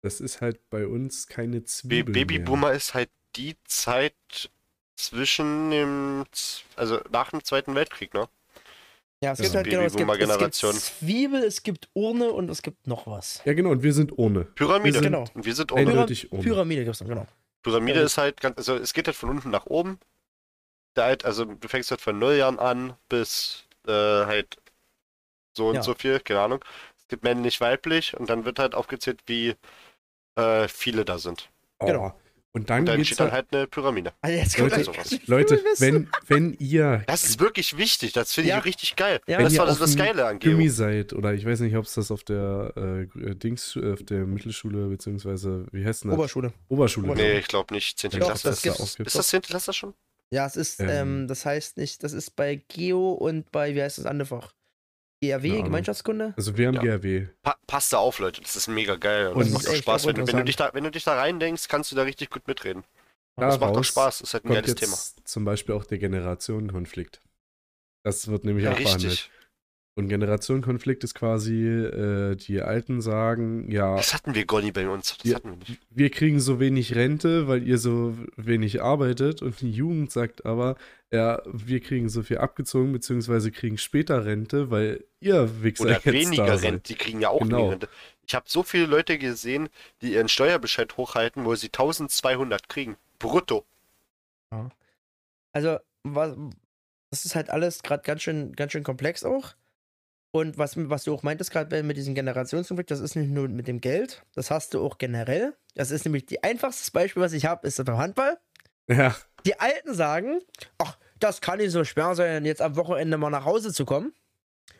[0.02, 2.26] das ist halt bei uns keine Ba- Zwiebel mehr.
[2.26, 4.50] Babyboomer ist halt die Zeit
[4.96, 6.24] zwischen dem,
[6.74, 8.28] also nach dem Zweiten Weltkrieg, ne?
[9.22, 10.54] Ja, es gibt halt genau, es gibt, es gibt.
[10.54, 13.40] Zwiebel, es gibt Urne und es gibt noch was.
[13.44, 14.44] Ja, genau, und wir sind ohne.
[14.44, 14.84] Pyramide.
[14.86, 15.24] Wir sind Genau.
[15.34, 15.80] Und wir sind ohne.
[15.82, 16.42] Eindeutig ohne.
[16.42, 17.26] Pyramide gibt es noch, genau.
[17.62, 18.04] Pyramide Ja.
[18.04, 20.00] ist halt ganz, also es geht halt von unten nach oben.
[20.94, 24.56] Da halt, also du fängst halt von null Jahren an bis äh, halt
[25.56, 25.82] so und Ja.
[25.82, 26.64] so viel, keine Ahnung.
[26.98, 29.54] Es gibt männlich, weiblich und dann wird halt aufgezählt, wie
[30.36, 31.48] äh, viele da sind.
[31.78, 31.86] Oh.
[31.86, 32.14] Genau.
[32.54, 34.12] Und dann Und dann steht dann halt, halt eine Pyramide.
[34.20, 35.18] Also jetzt Leute, kommt sowas.
[35.26, 38.58] Leute, wenn, wenn ihr Das ist wirklich wichtig, das finde Ja.
[38.58, 39.20] ich richtig geil.
[39.26, 39.38] Ja.
[39.38, 40.38] Wenn das ihr war das, auf das dem Geile an.
[40.38, 44.02] Gymi seid, oder ich weiß nicht, ob es das auf der äh, Dings, äh, auf
[44.02, 46.18] der Mittelschule, beziehungsweise, wie heißt denn das?
[46.18, 46.52] Oberschule.
[46.68, 47.06] Oberschule.
[47.08, 47.28] Oberschule.
[47.32, 47.98] Nee, ich glaube nicht.
[47.98, 48.10] 10.
[48.10, 48.48] Doch, Klasse.
[48.48, 49.40] das ist, das, ist das 10.
[49.42, 49.94] Klasse schon?
[50.30, 50.88] Ja, es ist, Ähm.
[50.90, 54.52] ähm, das heißt nicht, das ist bei Geo und bei, wie heißt das andere Fach?
[55.22, 55.64] GRW, Ahnung.
[55.64, 56.34] Gemeinschaftskunde?
[56.36, 56.82] Also wir haben Ja.
[56.82, 57.28] GRW.
[57.42, 58.40] Pa passt da auf, Leute.
[58.40, 59.28] Das ist mega geil.
[59.28, 60.02] Und Und das macht auch Spaß.
[60.04, 62.02] auch Wenn, du- wenn, du dich da, wenn du dich da reindenkst, kannst du da
[62.02, 62.82] richtig gut mitreden.
[63.36, 64.18] Das macht doch Daraus Spaß.
[64.18, 64.96] Das ist halt ein geiles Thema.
[65.24, 67.22] zum Beispiel auch der Generationenkonflikt.
[68.04, 69.30] Das wird nämlich Ja, auch behandelt.
[69.94, 75.18] Und Generationenkonflikt ist quasi, äh, die Alten sagen, ja, Das hatten wir Gonny bei uns.
[75.18, 75.36] Das Ja.
[75.36, 75.80] hatten wir nicht.
[75.90, 79.42] wir kriegen so wenig Rente, weil ihr so wenig arbeitet.
[79.42, 80.76] Und die Jugend sagt aber,
[81.10, 86.06] ja, wir kriegen so viel abgezogen, beziehungsweise kriegen später Rente, weil ihr Wichser Oder jetzt
[86.06, 86.62] weniger.
[86.62, 86.80] Rente.
[86.88, 87.58] Die kriegen ja auch Genau.
[87.58, 87.88] weniger Rente.
[88.26, 89.68] Ich habe so viele Leute gesehen,
[90.00, 92.96] die ihren Steuerbescheid hochhalten, wo sie 1200 kriegen.
[93.18, 93.66] Brutto.
[95.52, 96.34] Also, was,
[97.10, 99.54] das ist halt alles gerade ganz schön, ganz schön komplex auch.
[100.34, 103.68] Und was, was du auch meintest gerade mit diesem Generationskonflikt, das ist nicht nur mit
[103.68, 105.54] dem Geld, das hast du auch generell.
[105.74, 108.38] Das ist nämlich die einfachste Beispiel, was ich habe, ist beim Handball.
[108.88, 109.14] Ja,
[109.44, 110.40] Die Alten sagen,
[110.78, 114.14] ach, das kann nicht so schwer sein, jetzt am Wochenende mal nach Hause zu kommen.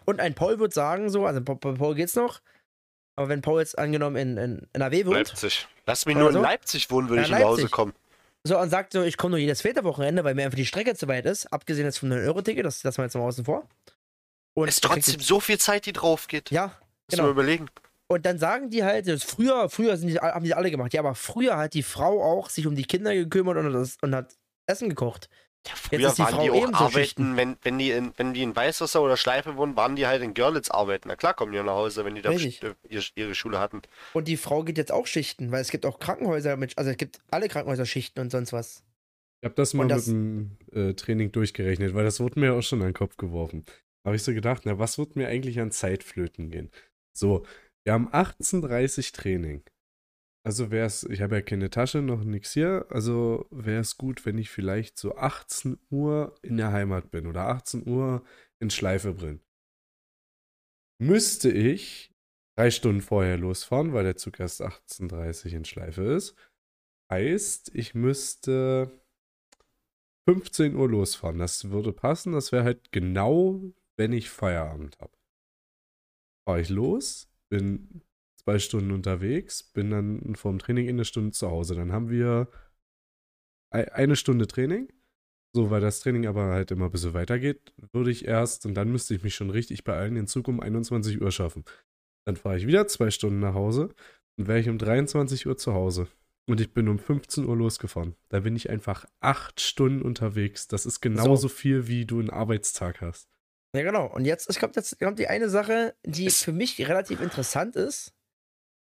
[0.07, 2.41] Und ein Paul wird sagen so, also bei Paul geht's noch,
[3.15, 5.69] aber wenn Paul jetzt angenommen in, in NRW wohnt, Leipzig.
[5.87, 6.43] Lass mich nur in so?
[6.43, 7.93] Leipzig wohnen, würde ich nach Hause kommen.
[8.45, 10.95] so und sagt so, ich komme nur jedes vierte Wochenende, weil mir einfach die Strecke
[10.95, 13.69] zu weit ist, abgesehen jetzt vom 9-Euro-Ticket, das lassen wir jetzt mal außen vor.
[14.55, 16.51] Und Es ist trotzdem so viel Zeit, die drauf geht.
[16.51, 16.75] jetzt- Ja, Muss
[17.11, 17.23] genau.
[17.25, 17.67] man überlegen.
[18.09, 20.93] Und dann sagen die halt, das früher, früher sind die, haben die alle gemacht.
[20.93, 24.15] Ja, aber früher hat die Frau auch sich um die Kinder gekümmert und, das, und
[24.15, 24.37] hat
[24.67, 25.31] Essen gekocht.
[25.67, 27.37] Ja, Jetzt früher ist die waren Frau die auch ebenso arbeiten, Schichten.
[27.37, 30.35] wenn, wenn, die in, wenn die in Weißwasser oder Schleife wohnen, waren die halt in
[30.35, 31.09] Görlitz arbeiten.
[31.09, 32.75] Na klar kommen die nach Hause, wenn die da äh,
[33.15, 33.81] ihre, Schule hatten.
[34.13, 36.97] Und die Frau geht jetzt auch Schichten, weil es gibt auch Krankenhäuser mit, also es
[36.99, 38.83] gibt alle Krankenhäuser Schichten und sonst was.
[39.41, 42.63] ich habe das mal das- mit dem äh, Training durchgerechnet, weil das wurde mir auch
[42.63, 43.65] schon an den Kopf geworfen.
[44.05, 46.71] Habe ich so gedacht, na, was wird mir eigentlich an Zeitflöten gehen?
[47.17, 47.45] So,
[47.85, 49.63] wir haben 18.30 Training.
[50.45, 54.27] Also wäre es, ich habe ja keine Tasche, noch nichts hier, also wäre es gut,
[54.27, 58.25] wenn ich vielleicht so 18 Uhr in der Heimat bin oder 18 Uhr
[58.61, 59.41] in Schleife bin.
[61.01, 62.13] Müsste ich
[62.57, 66.37] drei Stunden vorher losfahren, weil der Zug erst 18.30 Uhr in Schleife ist.
[67.11, 69.01] Heißt, ich müsste
[70.29, 71.39] 15 Uhr losfahren.
[71.39, 72.33] Das würde passen.
[72.33, 73.61] Das wäre halt genau,
[73.99, 75.13] wenn ich Feierabend habe.
[76.47, 78.03] Fahre ich los, bin
[78.43, 81.75] zwei Stunden unterwegs, bin dann vom Training in eine Stunde zu Hause.
[81.75, 82.49] Dann haben wir
[83.73, 84.93] ei- eine Stunde Training.
[85.55, 88.91] So, weil das Training aber halt immer ein bisschen weitergeht, würde ich erst, und dann
[88.91, 91.65] müsste ich mich schon richtig beeilen, den Zug um 21 Uhr schaffen.
[92.27, 93.95] Dann fahre ich wieder zwei Stunden nach Hause
[94.39, 96.09] und wäre ich um 23 Uhr zu Hause.
[96.49, 98.17] Und ich bin um 15 Uhr losgefahren.
[98.31, 100.69] Da bin ich einfach acht Stunden unterwegs.
[100.69, 103.29] Das ist genauso viel, wie du einen Arbeitstag hast.
[103.75, 104.07] Ja, genau.
[104.07, 107.75] Und jetzt es kommt jetzt kommt die eine Sache, die Es- für mich relativ interessant
[107.77, 108.13] ist,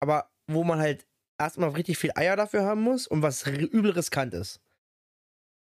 [0.01, 1.05] aber wo man halt
[1.39, 4.61] erstmal richtig viel Eier dafür haben muss und was übel riskant ist.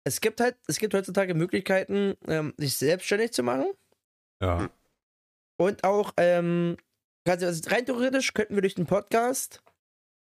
[0.05, 3.67] Es gibt halt, es gibt heutzutage Möglichkeiten, ähm, sich selbstständig zu machen
[4.41, 4.71] Ja.
[5.59, 6.77] und auch, ähm,
[7.27, 9.63] also rein theoretisch könnten wir durch den Podcast,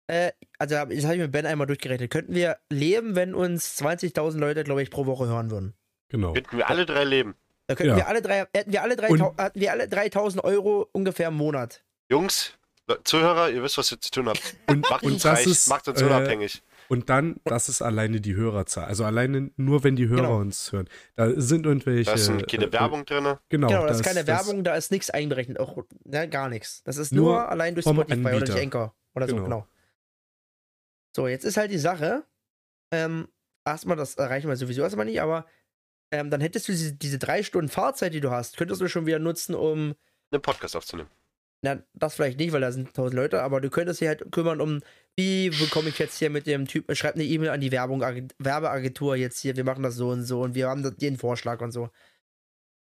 [0.07, 4.39] äh, also das habe ich mit Ben einmal durchgerechnet, könnten wir leben, wenn uns 20.000
[4.41, 5.75] Leute, glaube ich, pro Woche hören würden.
[6.11, 6.33] Genau.
[6.33, 7.35] Könnten wir alle drei leben.
[7.69, 7.97] Da könnten Ja.
[7.99, 11.35] wir alle drei, hätten wir alle, drei, Und- hätten wir alle 3.000 Euro ungefähr im
[11.35, 11.85] Monat.
[12.11, 12.55] Jungs,
[13.05, 14.41] Zuhörer, ihr wisst, was ihr zu tun habt.
[14.67, 16.63] Und, Macht und uns das reich, ist, macht uns äh, unabhängig.
[16.89, 18.87] Und dann, das ist alleine die Hörerzahl.
[18.87, 20.39] Also alleine nur, wenn die Hörer Genau.
[20.39, 20.89] uns hören.
[21.15, 22.05] Da sind irgendwelche.
[22.11, 23.25] Da ist keine äh, Werbung drin.
[23.25, 23.39] Genau,
[23.69, 26.83] Genau, da ist keine das- Werbung, da ist nichts einberechnet, auch ne, gar nichts.
[26.85, 28.47] Das ist Nur nur, allein durch Spotify oder Anbieter.
[28.47, 29.45] durch Anchor oder so, Genau.
[29.47, 29.67] genau.
[31.15, 32.25] So, jetzt ist halt die Sache,
[32.91, 33.29] ähm,
[33.67, 35.45] erstmal, das erreichen wir sowieso erstmal nicht, aber
[36.11, 39.07] ähm, dann hättest du diese, diese drei Stunden Fahrzeit, die du hast, könntest du schon
[39.07, 39.95] wieder nutzen, um,
[40.31, 41.09] einen Podcast aufzunehmen.
[41.63, 44.61] na, das vielleicht nicht, weil da sind tausend Leute, aber du könntest dich halt kümmern
[44.61, 44.81] um,
[45.17, 48.01] wie bekomme ich jetzt hier mit dem Typ, schreib eine E-Mail an die Werbung,
[48.39, 51.73] Werbeagentur jetzt hier, wir machen das so und so und wir haben den Vorschlag und
[51.73, 51.91] so.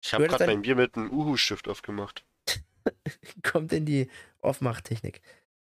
[0.02, 2.24] Ich habe Du gerade ein- mein Bier mit einem Uhu-Stift aufgemacht.
[3.42, 4.10] kommt in die
[4.40, 5.20] Aufmachtechnik.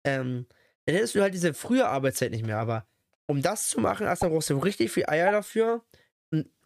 [0.05, 0.47] Ähm,
[0.87, 2.87] dann hättest du halt diese frühe Arbeitszeit nicht mehr, aber
[3.27, 5.85] um das zu machen, erstmal brauchst du richtig viel Eier dafür,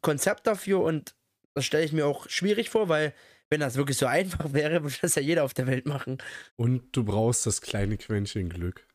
[0.04, 1.16] Konzept dafür und
[1.54, 3.12] das stelle ich mir auch schwierig vor, weil
[3.50, 6.18] wenn das wirklich so einfach wäre, würde das ja jeder auf der Welt machen.
[6.56, 8.86] Und du brauchst das kleine Quäntchen Glück.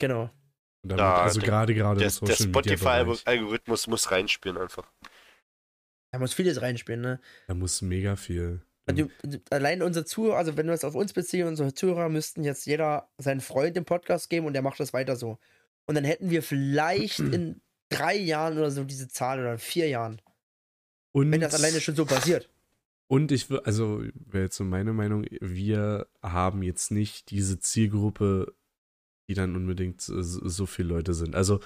[0.00, 0.30] Genau.
[0.82, 2.34] Damit, Ja, also der- gerade gerade Der, der.
[2.36, 4.90] Spotify-Algorithmus muss reinspielen einfach.
[6.12, 7.20] Da muss vieles reinspielen, ne?
[7.48, 8.62] Da muss mega viel.
[8.86, 12.44] Du, du, allein unsere Zuhörer, also wenn wir es auf uns beziehen, unsere Zuhörer müssten
[12.44, 15.38] jetzt jeder seinen Freund im Podcast geben und der macht das weiter so.
[15.86, 19.88] Und dann hätten wir vielleicht in drei Jahren oder so diese Zahl oder in vier
[19.88, 20.20] Jahren.
[21.14, 22.48] Und, Wenn das alleine schon so passiert.
[23.06, 28.52] und ich würde, also wäre jetzt so meine Meinung, wir haben jetzt nicht diese Zielgruppe,
[29.28, 31.36] die dann unbedingt so, so viele Leute sind.
[31.36, 31.60] Also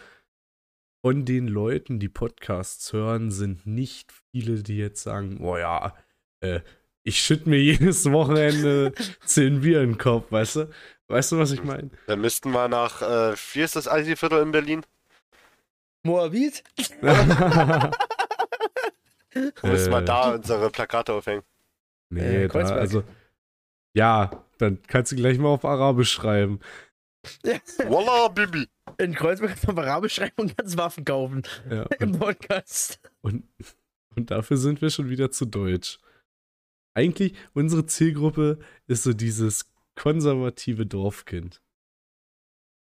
[1.01, 5.97] von den Leuten, die Podcasts hören, sind nicht viele, die jetzt sagen, boah ja,
[6.41, 6.61] äh,
[7.03, 8.93] ich schütte mir jedes Wochenende
[9.25, 10.71] zehn Bier in den Kopf, weißt du?
[11.07, 11.89] Weißt du, was ich meine?
[12.07, 14.85] Dann müssten wir nach, äh, wie ist das Aldi-Viertel in Berlin?
[16.03, 16.63] Moabit?
[19.33, 21.43] Dann müssten wir Äh, da unsere Plakate aufhängen.
[22.11, 23.05] Nee, Äh, da, also.
[23.95, 26.61] Ja, dann kannst du gleich mal auf Arabisch schreiben.
[27.87, 28.69] Wallah, Bibi!
[28.99, 31.43] In Kreuzberg kann man Arabisch schreiben und ganz Waffen kaufen.
[31.71, 33.01] Ja, Im und, Podcast.
[33.21, 33.45] und,
[34.17, 35.99] und dafür sind wir schon wieder zu deutsch.
[36.95, 41.61] Eigentlich, unsere Zielgruppe ist so dieses konservative Dorfkind.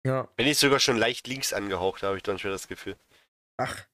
[0.06, 0.28] Ja.
[0.36, 2.96] Wenn ich sogar schon leicht links angehaucht, habe ich dann schon das Gefühl.
[3.56, 3.86] Ach.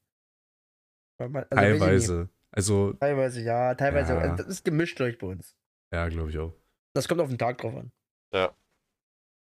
[1.19, 1.55] Weil man- also.
[1.57, 2.29] Teilweise.
[2.51, 4.13] Also, Teilweise ja, teilweise.
[4.15, 4.19] Ja.
[4.21, 5.57] Also das ist gemischt durch bei uns.
[5.93, 6.55] ja, glaube ich auch.
[6.95, 7.91] Das kommt auf den Tag drauf an.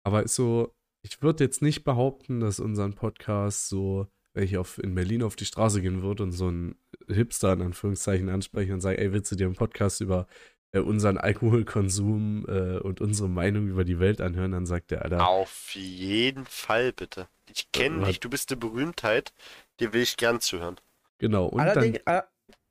[0.05, 4.77] Aber ist so, ich würde jetzt nicht behaupten, dass unseren Podcast so, wenn ich auf,
[4.79, 6.75] in Berlin auf die Straße gehen würde und so einen
[7.07, 10.27] Hipster in Anführungszeichen anspreche und sage, ey, willst du dir einen Podcast über
[10.71, 15.27] äh, unseren Alkoholkonsum äh, und unsere Meinung über die Welt anhören, dann sagt der, Alter,
[15.27, 17.27] Auf jeden Fall, bitte.
[17.49, 18.07] Ich kenne Was?
[18.09, 19.33] dich, du bist eine Berühmtheit.
[19.79, 20.75] Dir will ich gern zuhören.
[21.19, 21.47] Genau.
[21.47, 22.23] Und dann, Allerdings, ah,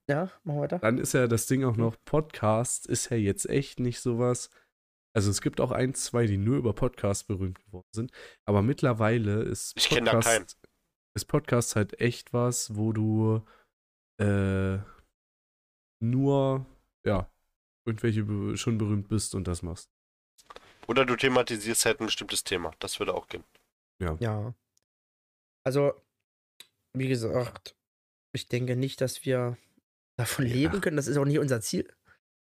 [0.09, 0.79] ja, machen wir weiter.
[0.79, 4.51] dann ist ja das Ding auch noch, Podcast ist ja jetzt echt nicht sowas.
[5.15, 8.13] Also es gibt auch ein, zwei, die nur über Podcast berühmt geworden sind.
[8.47, 10.47] Aber mittlerweile ist Ich kenn da keinen.
[11.15, 13.45] ist Podcast halt echt was, wo du
[14.19, 14.79] äh,
[16.01, 16.67] nur,
[17.05, 17.31] ja,
[17.87, 19.91] irgendwelche schon berühmt bist und das machst.
[20.89, 22.73] Oder du thematisierst halt ein bestimmtes Thema.
[22.79, 23.45] Das würde auch gehen.
[24.01, 24.55] Ja.
[25.65, 25.95] Also,
[26.97, 27.77] wie gesagt,
[28.33, 29.57] ich denke nicht, dass wir
[30.17, 30.53] davon Ja.
[30.55, 30.97] leben können.
[30.97, 31.89] Das ist auch nicht unser Ziel.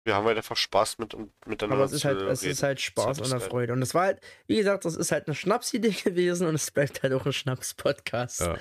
[0.03, 1.15] Wir haben halt einfach Spaß mit,
[1.45, 2.51] miteinander Aber es ist halt, es reden.
[2.51, 3.39] ist halt Spaß und eine.
[3.39, 3.73] Freude.
[3.73, 7.03] Und es war halt, wie gesagt, das ist halt eine Schnapsidee gewesen und es bleibt
[7.03, 8.39] halt auch ein Schnaps-Podcast.
[8.41, 8.57] Ja.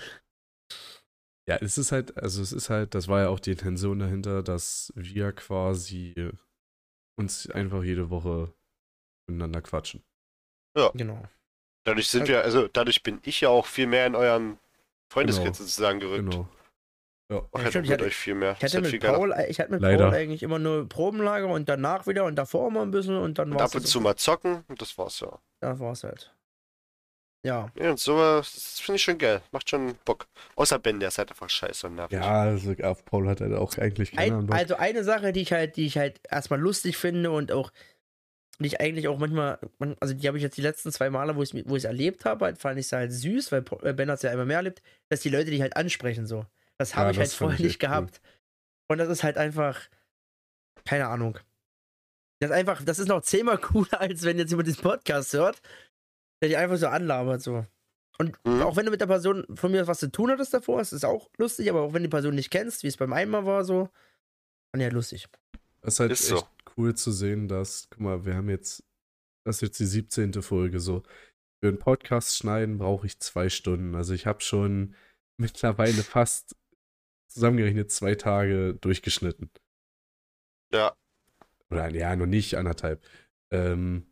[1.48, 4.42] Ja, es ist halt, also es ist halt, das war ja auch die Intention dahinter,
[4.42, 6.30] dass wir quasi
[7.18, 8.52] uns einfach jede Woche
[9.26, 10.04] miteinander quatschen.
[10.94, 11.22] Genau.
[11.84, 14.58] Dadurch sind wir, also dadurch bin ich ja auch viel mehr in euren
[15.10, 15.54] Freundeskreis Genau.
[15.58, 16.30] sozusagen gerückt.
[16.30, 16.48] Genau.
[17.30, 17.36] Ja.
[17.36, 18.52] Auch Ja, halt stimmt, ich mit hatte- euch viel mehr.
[18.52, 19.00] Ich Das hatte mit.
[19.02, 20.06] Paul, ich hatte mit Leider.
[20.10, 23.50] Paul eigentlich immer nur Probenlager und danach wieder und davor immer ein bisschen und dann
[23.52, 25.38] Und war ab und zu mal zocken und das war's ja.
[25.62, 26.34] Ja, war's halt.
[27.46, 27.70] Ja.
[27.74, 29.40] Ja, und sowas, das finde ich schon geil.
[29.50, 30.26] Macht schon Bock.
[30.56, 32.18] Außer Ben, der ist halt einfach scheiße und nervig.
[32.18, 34.52] Ja, also auf Paul hat halt auch eigentlich keine Ein, Ahnung.
[34.52, 37.70] also eine Sache, die ich halt, die ich halt erstmal lustig finde und auch
[38.58, 41.34] die ich eigentlich auch manchmal, man- also die habe ich jetzt die letzten zwei Male,
[41.34, 43.94] wo ich es wo ich's erlebt habe, halt fand ich es halt süß, weil äh,
[43.94, 46.44] Ben hat es ja immer mehr erlebt, dass die Leute die halt ansprechen so.
[46.80, 47.88] Das habe Ja, ich das halt vorher ich nicht echt cool.
[47.90, 48.20] gehabt.
[48.90, 49.78] Und das ist halt einfach,
[50.86, 51.38] keine Ahnung.
[52.40, 55.60] Das ist einfach, das ist noch zehnmal cooler, als wenn jetzt jemand diesen Podcast hört,
[56.42, 57.66] der dich einfach so anlabert so.
[58.18, 58.62] Und Mhm.
[58.62, 61.04] auch wenn du mit der Person von mir was zu tun hattest davor, ist es
[61.04, 63.46] auch lustig, aber auch wenn du die Person nicht kennst, wie es beim einen Mal
[63.46, 63.88] war, so,
[64.72, 65.26] dann ja lustig.
[65.82, 66.36] Das ist halt Ist so.
[66.36, 68.84] echt cool zu sehen, dass, guck mal, wir haben jetzt,
[69.46, 70.42] das ist jetzt die 17.
[70.42, 71.02] Folge so.
[71.62, 73.94] Für einen Podcast schneiden brauche ich zwei Stunden.
[73.94, 74.94] Also ich habe schon
[75.40, 76.56] mittlerweile fast
[77.30, 79.50] zusammengerechnet zwei Tage durchgeschnitten.
[80.72, 80.96] Ja.
[81.70, 83.04] Oder ja, noch nicht anderthalb.
[83.52, 84.06] Ähm,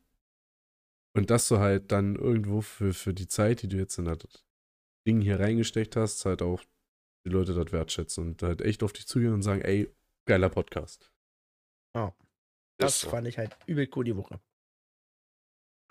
[1.15, 4.19] und dass du halt dann irgendwo für, für die Zeit, die du jetzt in der
[5.07, 6.63] Ding hier reingesteckt hast, halt auch
[7.25, 9.93] die Leute das wertschätzen und halt echt auf dich zugehen und sagen, ey,
[10.27, 11.11] geiler Podcast.
[12.79, 13.11] Das Ist so.
[13.11, 14.41] fand ich halt übel cool die Woche.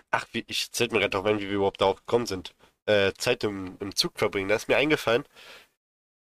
[0.10, 2.56] Ach, wie, ich zählt mir gerade auch wie wir überhaupt darauf gekommen sind.
[2.86, 4.48] Äh, Zeit im, im Zug verbringen.
[4.48, 5.26] Da ist mir eingefallen,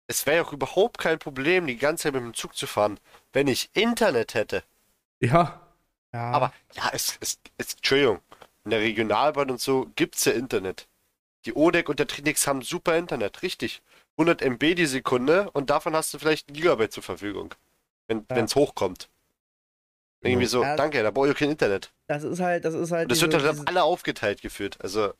[0.07, 2.99] es wäre ja auch überhaupt kein Problem, die ganze Zeit mit dem Zug zu fahren,
[3.33, 4.63] wenn ich Internet hätte.
[5.19, 5.61] Ja,
[6.13, 8.19] Ja, Aber ja, es, es, es, Entschuldigung,
[8.63, 10.87] in der Regionalbahn und so gibt's ja Internet.
[11.45, 13.81] Die ODEC und der Trinix haben super Internet, richtig.
[14.17, 17.53] 100 MB die Sekunde und davon hast du vielleicht ein Gigabyte zur Verfügung,
[18.07, 18.35] wenn Ja.
[18.37, 19.09] wenn's hochkommt.
[20.21, 20.75] Irgendwie so, Ja.
[20.75, 21.91] danke, da brauche ich kein Internet.
[22.07, 23.03] das ist halt, das ist halt.
[23.03, 24.77] Und das diese- wird doch diese- dann alle aufgeteilt geführt.
[24.81, 25.13] Also,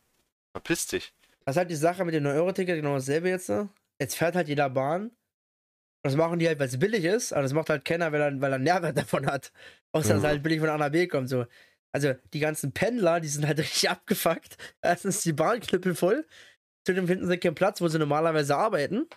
[0.53, 1.13] verpiss dich.
[1.45, 3.49] Das ist halt die Sache mit dem 9-Euro-Ticket, genau dasselbe jetzt.
[3.49, 3.69] ne?
[4.01, 5.11] Jetzt fährt halt jeder Bahn.
[6.03, 8.41] Das machen die halt, weil es billig ist, aber das macht halt keiner, weil er,
[8.41, 9.51] weil er einen Nährwert davon hat.
[9.91, 10.25] Außer dass Mhm.
[10.25, 11.29] er halt billig von A nach B kommt.
[11.29, 11.45] So.
[11.93, 14.57] Also die ganzen Pendler, die sind halt richtig abgefuckt.
[14.81, 16.25] Erstens die Bahn knüppelvoll.
[16.85, 19.07] Zudem finden sie keinen Platz, wo sie normalerweise arbeiten.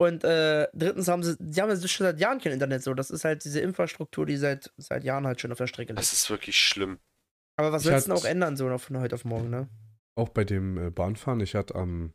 [0.00, 2.94] Und äh, drittens haben sie, die haben ja schon seit Jahren kein Internet so.
[2.94, 5.98] Das ist halt diese Infrastruktur, die seit, seit Jahren halt schon auf der Strecke liegt.
[6.00, 6.98] Das ist wirklich schlimm.
[7.58, 9.68] Aber was Ich soll's denn auch ändern, so von heute auf morgen, ne?
[10.16, 11.40] auch bei dem äh, Bahnfahren.
[11.40, 12.14] Ich hatte am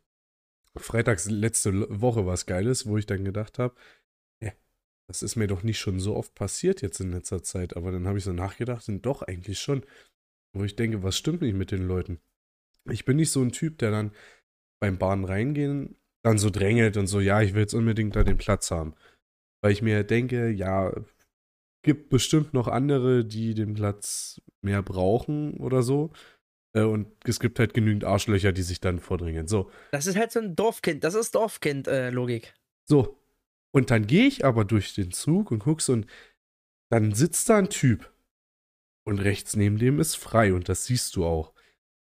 [0.76, 3.74] Freitags letzte Woche was Geiles, wo ich dann gedacht habe,
[5.08, 7.76] das ist mir doch nicht schon so oft passiert jetzt in letzter Zeit.
[7.76, 9.84] Aber dann habe ich so nachgedacht und doch eigentlich schon.
[10.52, 12.18] Wo ich denke, was stimmt nicht mit den Leuten?
[12.90, 14.10] Ich bin nicht so ein Typ, der dann
[14.80, 15.96] beim Bahn reingehen
[16.26, 18.94] dann so drängelt und so, ja, ich will jetzt unbedingt da den Platz haben.
[19.62, 20.92] Weil ich mir denke, ja,
[21.82, 26.10] gibt bestimmt noch andere, die den Platz mehr brauchen oder so.
[26.76, 29.48] Äh, Und es gibt halt genügend Arschlöcher, die sich dann vordringen.
[29.48, 32.54] So, Das ist halt so ein Dorfkind, das ist Dorfkind-Logik.
[32.88, 33.18] so.
[33.72, 36.06] Und dann gehe ich aber durch den Zug und guck so und
[36.90, 38.10] dann sitzt da ein Typ.
[39.04, 41.52] Und rechts neben dem ist frei und das siehst du auch.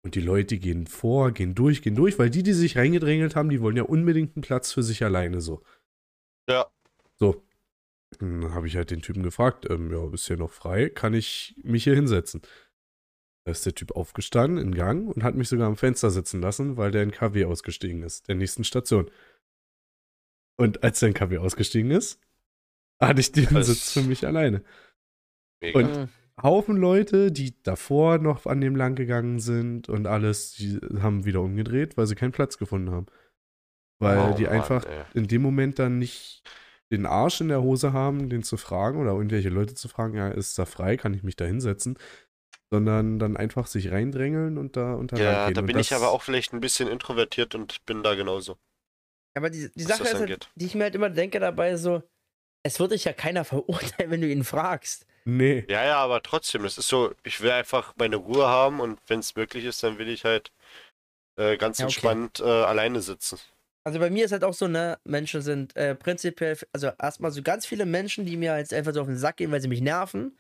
[0.04, 3.50] Und die Leute gehen vor, gehen durch, gehen durch, weil die, die sich reingedrängelt haben,
[3.50, 5.62] die wollen ja unbedingt einen Platz für sich alleine so.
[6.50, 6.66] Ja.
[7.18, 7.44] So.
[8.18, 10.90] Dann habe ich halt den Typen gefragt, ähm, ja, bist hier noch frei?
[10.90, 12.42] Kann ich mich hier hinsetzen?
[13.46, 16.78] Da ist der Typ aufgestanden in Gang und hat mich sogar am Fenster sitzen lassen,
[16.78, 19.10] weil der in KW ausgestiegen ist, der nächsten Station.
[20.58, 22.20] Und als der in KW ausgestiegen ist,
[23.02, 24.64] hatte ich den Das- Sitz für mich alleine.
[25.62, 25.80] Mega.
[25.80, 26.10] Und- Mhm.
[26.42, 31.42] Haufen Leute, die davor noch an dem lang gegangen sind und alles, die haben wieder
[31.42, 33.08] umgedreht, weil sie keinen Platz gefunden haben.
[34.02, 35.04] Weil Oh die Mann, einfach ey.
[35.14, 36.44] in dem Moment dann nicht
[36.94, 40.30] den Arsch in der Hose haben, den zu fragen oder irgendwelche Leute zu fragen, ja,
[40.30, 41.98] ist da frei, kann ich mich da hinsetzen,
[42.72, 46.22] sondern dann einfach sich reindrängeln und da da Ja, da bin das, ich aber auch
[46.22, 48.58] vielleicht ein bisschen introvertiert und bin da genauso.
[49.36, 52.04] Aber die, die Sache ist, halt, die ich mir halt immer denke dabei, so,
[52.64, 55.06] es wird dich ja keiner verurteilen, wenn du ihn fragst.
[55.26, 59.00] Nee, Ja, ja, aber trotzdem, das ist so, ich will einfach meine Ruhe haben und
[59.08, 60.52] wenn es möglich ist, dann will ich halt
[61.38, 61.92] äh, ganz Ja, okay.
[61.92, 63.40] entspannt äh, alleine sitzen.
[63.86, 67.42] Also bei mir ist halt auch so, ne, Menschen sind äh, prinzipiell, also erstmal so
[67.42, 69.82] ganz viele Menschen, die mir jetzt einfach so auf den Sack gehen, weil sie mich
[69.82, 70.38] nerven.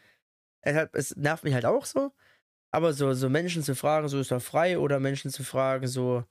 [0.62, 2.12] Es, nervt mich halt auch so.
[2.72, 6.24] Aber so, so Menschen zu fragen, so ist er frei, oder Menschen zu fragen, so,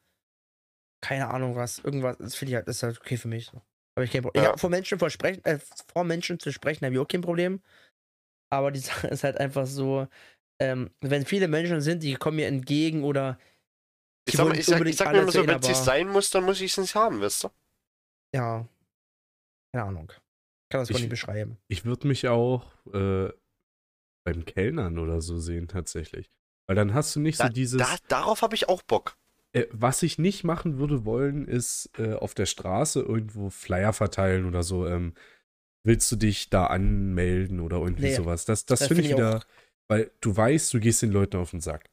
[1.04, 3.46] keine Ahnung was, irgendwas, das finde ich halt, das ist halt okay für mich.
[3.46, 3.60] So.
[3.96, 4.42] Aber ich kein Problem.
[4.42, 4.52] Ich Ja.
[4.52, 5.58] hab vor Menschen versprechen, äh,
[5.92, 7.62] vor Menschen zu sprechen, habe ich auch kein Problem.
[8.52, 10.06] Aber die Sache ist halt einfach so,
[10.60, 13.38] ähm, wenn viele Menschen sind, die kommen mir entgegen oder
[14.26, 15.74] Ich die sag, mal, ich sag, ich sag mir immer so, wenn es Bar.
[15.74, 17.48] sein muss, dann muss ich es nicht haben, weißt du?
[18.34, 18.68] Ja.
[19.74, 20.08] Keine Ahnung.
[20.70, 21.58] Kann das gar Ich- nicht beschreiben.
[21.68, 23.30] ich würde mich auch äh,
[24.32, 26.30] beim Kellnern oder so sehen, tatsächlich.
[26.66, 27.78] Weil dann hast du nicht so Da, dieses.
[27.78, 29.16] da, darauf habe ich auch Bock.
[29.52, 34.44] Äh, was ich nicht machen würde wollen, ist äh, auf der Straße irgendwo Flyer verteilen
[34.46, 34.86] oder so.
[34.86, 35.14] Ähm,
[35.84, 38.44] willst du dich da anmelden oder irgendwie Nee, sowas?
[38.44, 39.42] Das, das, das finde ich find ich wieder,
[39.88, 41.88] weil du weißt, du gehst den Leuten auf den Sack.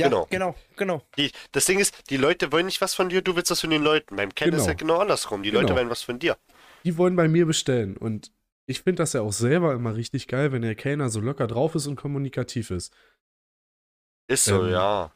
[0.00, 0.26] Ja, Genau.
[0.30, 1.02] genau, genau.
[1.16, 3.70] Die, das Ding ist, die Leute wollen nicht was von dir, du willst was von
[3.70, 4.16] den Leuten.
[4.16, 4.68] Beim Kennen ist Genau.
[4.68, 5.42] ja genau andersrum.
[5.44, 5.62] Die Genau.
[5.62, 6.36] Leute wollen was von dir.
[6.84, 7.96] Die wollen bei mir bestellen.
[7.96, 8.32] Und
[8.68, 11.74] ich finde das ja auch selber immer richtig geil, wenn der Kellner so locker drauf
[11.74, 12.94] ist und kommunikativ ist.
[14.30, 15.14] Ist so, Ähm, ja.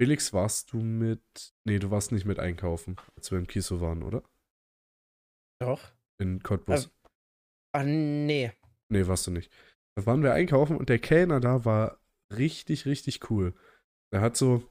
[0.00, 1.22] Felix, warst du mit.
[1.64, 4.22] Nee, du warst nicht mit einkaufen, als wir im Kiso waren, oder?
[5.60, 5.92] Doch.
[6.18, 6.90] In Cottbus.
[7.72, 8.52] Ach, nee.
[8.90, 9.52] Nee, warst du nicht.
[9.96, 12.00] Da waren wir einkaufen und der Kellner da war
[12.32, 13.54] richtig, richtig cool.
[14.12, 14.62] Der hat so,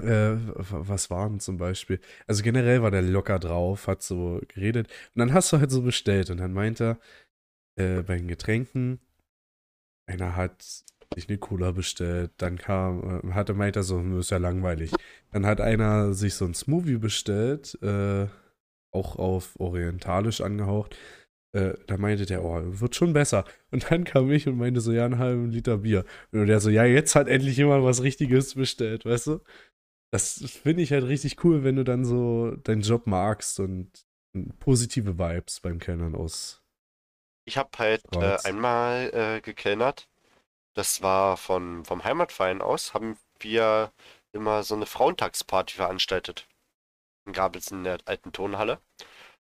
[0.00, 2.00] äh, was waren zum Beispiel?
[2.26, 4.88] Also generell war der locker drauf, hat so geredet.
[5.14, 6.98] Und dann hast du halt so bestellt und dann meint er,
[7.76, 9.00] äh, bei den Getränken,
[10.06, 10.62] einer hat
[11.14, 14.92] sich eine Cola bestellt, dann kam, äh, hatte, meint er so, "Hm, ist ja langweilig.
[15.32, 18.26] Dann hat einer sich so ein Smoothie bestellt, äh,
[18.92, 20.96] auch auf orientalisch angehaucht.
[21.54, 23.44] Äh, da meinte der, oh, wird schon besser.
[23.70, 26.04] Und dann kam ich und meinte so, ja, einen halben Liter Bier.
[26.32, 29.40] Und der so, ja, jetzt hat endlich jemand was Richtiges bestellt, weißt du?
[30.14, 33.90] Das finde ich halt richtig cool, wenn du dann so deinen Job magst und
[34.60, 36.62] positive Vibes beim Kellnern aus.
[37.48, 40.08] Ich habe halt äh, einmal äh, gekellnert.
[40.74, 43.90] Das war von, vom Heimatverein aus, haben wir
[44.30, 46.46] immer so eine Frauentagsparty veranstaltet.
[47.26, 48.78] In Gabelsen in der alten Turnhalle.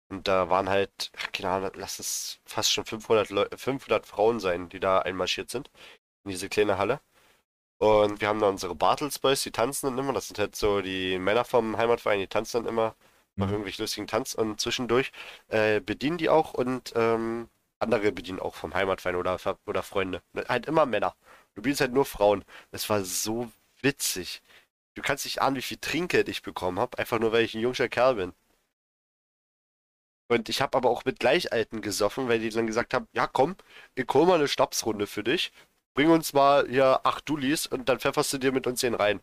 [0.08, 4.40] Und da waren halt, ach, keine Ahnung, lass es fast schon 500, Leu 500 Frauen
[4.40, 5.70] sein, die da einmarschiert sind.
[6.24, 7.00] In diese kleine Halle.
[7.78, 10.12] Und wir haben da unsere Bartels Boys, die tanzen dann immer.
[10.12, 12.94] Das sind halt so die Männer vom Heimatverein, die tanzen dann immer.
[13.38, 13.52] Machen Mhm.
[13.52, 14.34] irgendwelche lustigen Tanz.
[14.34, 15.12] Und zwischendurch
[15.48, 17.48] äh, bedienen die auch und ähm,
[17.78, 20.22] andere bedienen auch vom Heimatverein oder, oder Freunde.
[20.48, 21.14] Halt immer Männer.
[21.54, 22.44] Du bedienst halt nur Frauen.
[22.70, 23.50] Das war so
[23.82, 24.42] witzig.
[24.94, 27.60] Du kannst nicht ahnen, wie viel Trinkgeld ich bekommen habe, einfach nur weil ich ein
[27.62, 28.34] junger Kerl bin.
[30.28, 33.56] Und ich habe aber auch mit Gleichalten gesoffen, weil die dann gesagt haben, ja komm,
[33.94, 35.52] ich hol mal eine Schnapsrunde für dich.
[35.96, 39.20] Bring uns mal hier acht Dullis und dann pfefferst du dir mit uns den rein.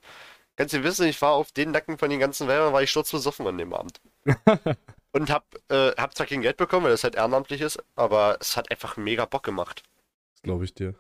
[0.56, 3.48] Kannst du wissen, ich war auf den Nacken von den ganzen Weibern, war ich sturzbesoffen
[3.48, 4.02] an dem Abend.
[5.16, 8.58] Und hab, äh, hab zwar kein Geld bekommen, weil das halt ehrenamtlich ist, aber es
[8.58, 9.84] hat einfach mega Bock gemacht.
[10.34, 10.96] Das glaube ich dir.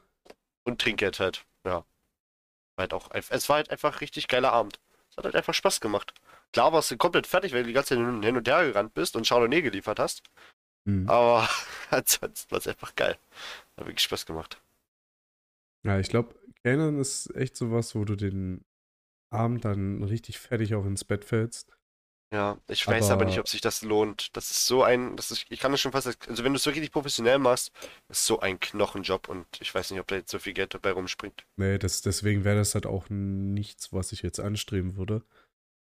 [0.63, 1.83] Und Trinkgeld halt, ja.
[2.75, 4.79] War halt auch, es war halt einfach ein richtig geiler Abend.
[5.09, 6.13] Es hat halt einfach Spaß gemacht.
[6.51, 8.93] Klar warst du komplett fertig, weil du die ganze Zeit hin hin und her gerannt
[8.93, 10.21] bist und Chardonnay geliefert hast.
[10.85, 11.09] Mhm.
[11.09, 11.49] Aber
[11.89, 13.17] ansonsten war es einfach geil.
[13.77, 14.59] Hat wirklich Spaß gemacht.
[15.85, 18.63] Ja, ich glaube, Kellnern ist echt sowas, wo du den
[19.31, 21.71] Abend dann richtig fertig auch ins Bett fällst.
[22.33, 24.35] Ja, ich weiß aber Aber- nicht, ob sich das lohnt.
[24.35, 26.65] Das ist so ein, das ist, ich kann das schon fast, also wenn du es
[26.65, 27.71] wirklich professionell machst,
[28.09, 30.91] ist so ein Knochenjob und ich weiß nicht, ob da jetzt so viel Geld dabei
[30.93, 31.45] rumspringt.
[31.57, 35.23] Nee, das, deswegen wäre das halt auch nichts, was ich jetzt anstreben würde.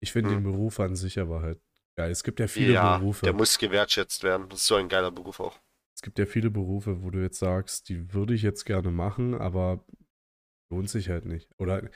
[0.01, 0.37] Ich finde Hm.
[0.45, 1.61] den Beruf an sich aber halt
[1.97, 2.13] geil.
[2.13, 3.25] Es gibt ja viele Ja, Berufe.
[3.25, 4.49] der muss gewertschätzt werden.
[4.49, 5.59] Das ist so ein geiler Beruf auch.
[5.97, 9.35] Es gibt ja viele Berufe, wo du jetzt sagst, die würde ich jetzt gerne machen,
[9.35, 9.83] aber
[10.71, 11.51] lohnt sich halt nicht.
[11.59, 11.89] Oder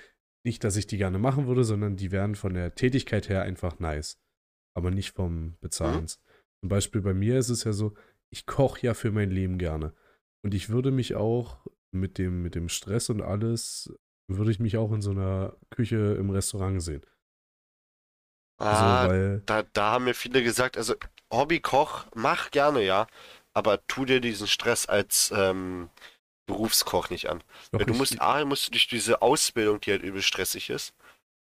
[0.42, 3.78] nicht, dass ich die gerne machen würde, sondern die wären von der Tätigkeit her einfach
[3.78, 4.18] nice.
[4.74, 6.18] Aber nicht vom Bezahlens.
[6.62, 7.94] Zum Beispiel bei mir ist es ja so,
[8.32, 9.92] ich koche ja für mein Leben gerne.
[10.42, 13.92] Und ich würde mich auch mit dem, mit dem Stress und alles,
[14.28, 17.05] würde ich mich auch in so einer Küche im Restaurant sehen.
[18.59, 20.94] Ah, also, weil, da, da haben mir viele gesagt, also
[21.32, 23.07] Hobbykoch, mach gerne, ja,
[23.55, 25.90] aber tu dir diesen Stress als ähm,
[26.46, 27.42] Berufskoch nicht an.
[27.72, 30.94] doch, Weil du musst, A, musst du durch diese Ausbildung, die halt übel stressig ist,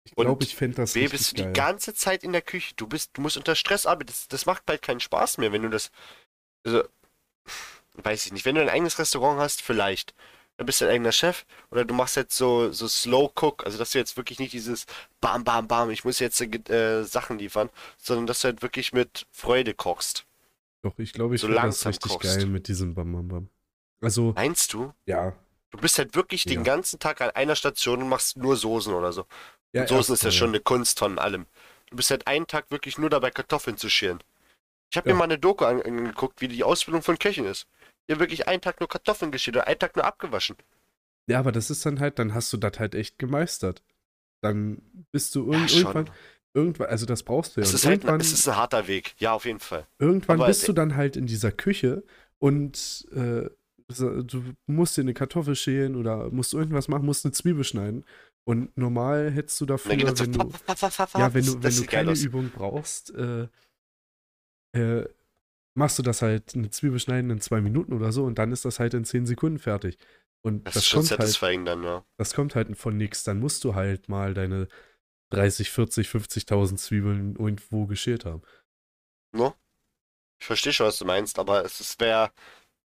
[0.05, 1.53] ich glaube, ich fände das B, bist du die geil.
[1.53, 2.73] ganze Zeit in der Küche.
[2.75, 4.07] Du bist, du musst unter Stress arbeiten.
[4.07, 5.91] Das, das macht bald keinen Spaß mehr, wenn du das,
[6.65, 6.83] also,
[7.95, 10.13] weiß ich nicht, wenn du ein eigenes Restaurant hast, vielleicht.
[10.57, 13.77] Dann bist du dein eigener Chef oder du machst jetzt so, so Slow Cook, also
[13.77, 14.85] dass du jetzt wirklich nicht dieses
[15.21, 19.27] Bam, Bam, Bam, ich muss jetzt äh, Sachen liefern, sondern dass du halt wirklich mit
[19.31, 20.25] Freude kochst.
[20.83, 22.23] Doch, ich glaube, ich so finde das langsam richtig kochst.
[22.37, 23.49] geil mit diesem Bam Bam Bam.
[24.01, 24.93] Also, Meinst du?
[25.05, 25.33] ja.
[25.71, 26.63] Du bist halt wirklich den Ja.
[26.63, 29.25] ganzen Tag an einer Station und machst nur Soßen oder so.
[29.73, 31.45] ja Und Soßen ist ja schon eine Kunst von allem.
[31.89, 34.23] Du bist halt einen Tag wirklich nur dabei, Kartoffeln zu schälen.
[34.89, 37.67] Ich habe mir mal eine Doku an- angeguckt, wie die Ausbildung von Köchen ist.
[38.09, 40.55] Haben wirklich einen Tag nur Kartoffeln geschält oder einen Tag nur abgewaschen.
[41.29, 43.83] Ja, aber das ist dann halt, dann hast du das halt echt gemeistert.
[44.41, 46.09] Dann bist du Ja, irg schon.
[46.57, 47.67] Irgendwann, also das brauchst du ja.
[47.67, 49.13] Es ist halt irgendwann, es ist ein harter Weg.
[49.19, 49.87] Ja, auf jeden Fall.
[49.99, 52.03] irgendwann aber- bist du dann halt in dieser Küche
[52.39, 53.49] und äh,
[53.89, 58.03] du musst dir eine Kartoffel schälen oder musst irgendwas machen, musst eine Zwiebel schneiden.
[58.43, 60.25] Und normal hättest du dafür, das so.
[60.25, 62.13] wenn du, ja, wenn du, wenn du keine.
[62.13, 63.47] Übung brauchst, äh,
[64.73, 65.05] äh,
[65.75, 68.65] machst du das halt, eine Zwiebel schneiden in zwei Minuten oder so und dann ist
[68.65, 69.97] das halt in zehn Sekunden fertig.
[70.41, 72.05] Und Das das, ist schon kommt halt, dann, ja.
[72.17, 73.23] das kommt halt von nix.
[73.23, 74.67] Dann musst du halt mal deine
[75.29, 78.41] 30, 40, 50.000 Zwiebeln irgendwo geschält haben.
[79.33, 79.53] No?
[80.39, 82.31] Ich verstehe schon, was du meinst, aber es ist wär,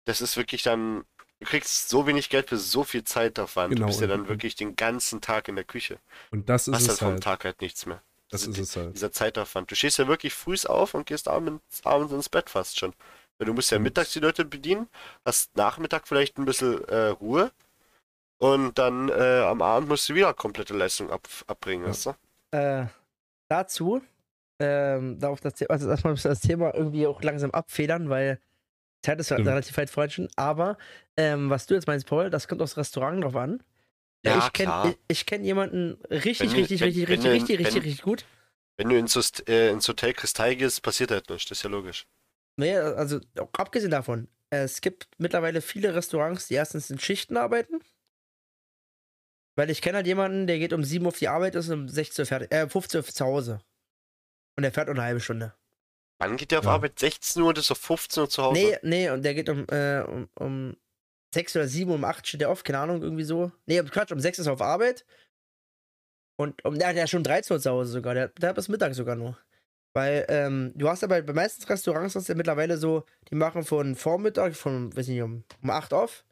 [0.05, 1.05] das ist wirklich dann,
[1.39, 3.73] du kriegst so wenig Geld für so viel Zeitaufwand.
[3.75, 5.99] Genau, Du bist ja dann wirklich den ganzen Tag in der Küche.
[6.31, 7.23] Und das ist Hast es vom halt.
[7.23, 8.01] Tag halt nichts mehr.
[8.29, 8.95] Das Also ist es halt.
[8.95, 9.71] Dieser Zeitaufwand.
[9.71, 12.93] Du stehst ja wirklich früh auf und gehst abends, abends ins Bett fast schon.
[13.37, 14.89] Weil du musst ja mittags die Leute bedienen,
[15.25, 17.51] hast Nachmittag vielleicht ein bisschen äh, Ruhe
[18.39, 21.89] und dann äh, am Abend musst du wieder komplette Leistung ab, abbringen, Ja.
[21.89, 22.15] weißt du?
[22.51, 22.85] Äh,
[23.49, 24.01] dazu,
[24.59, 28.39] ähm, darauf das, also erstmal müssen wir das Thema irgendwie auch langsam abfedern, weil
[29.03, 29.47] Zeit ist Stimmt.
[29.47, 30.31] relativ weit fortschritten.
[30.35, 30.77] Aber
[31.15, 33.63] ähm, was du jetzt meinst, Paul, das kommt aufs Restaurant drauf an.
[34.25, 37.59] Ja, ich kenne ich, ich kenn jemanden richtig, Wenn richtig, wenn- richtig, wenn richtig, richtig,
[37.59, 38.25] richtig, richtig gut.
[38.77, 39.15] Wenn du ins,
[39.47, 42.07] äh, ins Hotel Kristall gehst, passiert halt nichts, das ist ja logisch.
[42.57, 43.19] Nee, also
[43.53, 47.79] abgesehen davon, es gibt mittlerweile viele Restaurants, die erstens in Schichten arbeiten.
[49.59, 51.89] Weil ich kenne halt jemanden, der geht um 7 Uhr auf die Arbeit, ist um
[51.89, 53.59] 16 Uhr fertig, äh, 15 Uhr zu Hause.
[54.55, 55.53] Und der fährt nur eine halbe Stunde.
[56.17, 56.71] Wann geht der auf Ja.
[56.71, 56.97] Arbeit?
[56.97, 58.57] 16 Uhr und ist auf 15 Uhr zu Hause?
[58.57, 60.77] Nee, nee, und der geht um, äh, um, um
[61.35, 63.51] 6 oder 7 Uhr, um 8 steht der auf, keine Ahnung, irgendwie so.
[63.65, 65.03] Nee, Quatsch, um 6 ist er auf Arbeit.
[66.37, 68.13] Und um, der hat ja schon 13 Uhr zu Hause sogar.
[68.13, 69.37] Der, der hat bis Mittag sogar nur.
[69.93, 73.65] Weil, ähm, du hast aber bei meisten Restaurants hast du ja mittlerweile so, die machen
[73.65, 76.23] von Vormittag, von, weiß nicht, um, um 8 auf.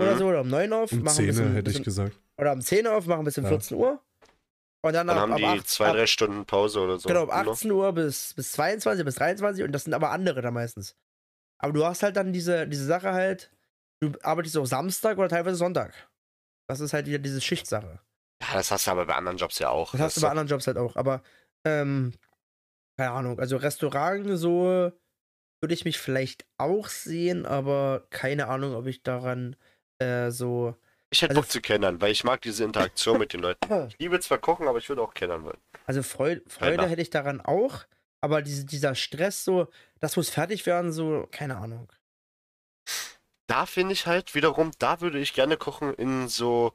[0.00, 0.18] Oder Mhm.
[0.18, 0.92] so, oder um 9 auf.
[0.92, 2.16] Um machen ein 10 bisschen, hätte ich gesagt.
[2.38, 3.50] Oder um 10 auf, machen bis um Ja.
[3.50, 4.00] 14 Uhr.
[4.80, 7.08] Und dann, Dann ab, haben ab die 8, zwei, ab, drei Stunden Pause oder so.
[7.08, 7.50] Genau, ab ne?
[7.50, 10.96] 18 Uhr bis, bis 22, bis 23 und das sind aber andere da meistens.
[11.60, 13.50] Aber du hast halt dann diese, diese Sache halt,
[14.00, 16.08] du arbeitest auch Samstag oder teilweise Sonntag.
[16.68, 18.00] Das ist halt wieder diese Schichtsache.
[18.40, 19.90] Ja, das hast du aber bei anderen Jobs ja auch.
[19.92, 20.94] Das hast du bei anderen Jobs halt auch.
[20.94, 21.22] Aber,
[21.66, 22.12] ähm,
[22.96, 24.92] keine Ahnung, also Restaurant so
[25.60, 29.56] würde ich mich vielleicht auch sehen, aber keine Ahnung, ob ich daran
[29.98, 30.74] äh, so.
[31.10, 33.58] Ich hätte also- Bock zu kennern, weil ich mag diese Interaktion mit den Leuten.
[33.88, 35.58] Ich liebe zwar kochen, aber ich würde auch kennern wollen.
[35.86, 37.84] Also Freude, Freude hätte ich daran auch,
[38.20, 39.68] aber diese, dieser Stress so,
[40.00, 41.88] das muss fertig werden, so, keine Ahnung.
[43.46, 46.74] Da finde ich halt wiederum, da würde ich gerne kochen in so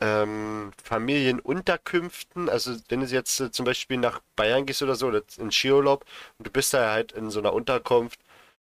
[0.00, 2.48] ähm, Familienunterkünften.
[2.48, 6.04] Also wenn du jetzt äh, zum Beispiel nach Bayern gehst oder so, oder in Skiurlaub
[6.38, 8.18] und du bist da halt in so einer Unterkunft,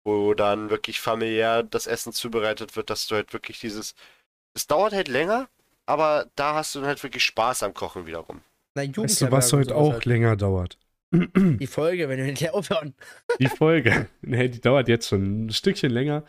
[0.04, 3.94] wo dann wirklich familiär das Essen zubereitet wird, dass du halt wirklich dieses.
[4.54, 5.48] Es dauert halt länger,
[5.86, 8.42] aber da hast du dann halt wirklich Spaß am Kochen wiederum.
[8.74, 10.04] Na, Weißt du, was heute auch halt.
[10.04, 10.78] länger dauert?
[11.12, 12.94] Die Folge, wenn wir hinterher aufhören.
[13.40, 14.08] Die Folge.
[14.22, 16.24] nee, die dauert jetzt schon ein Stückchen länger.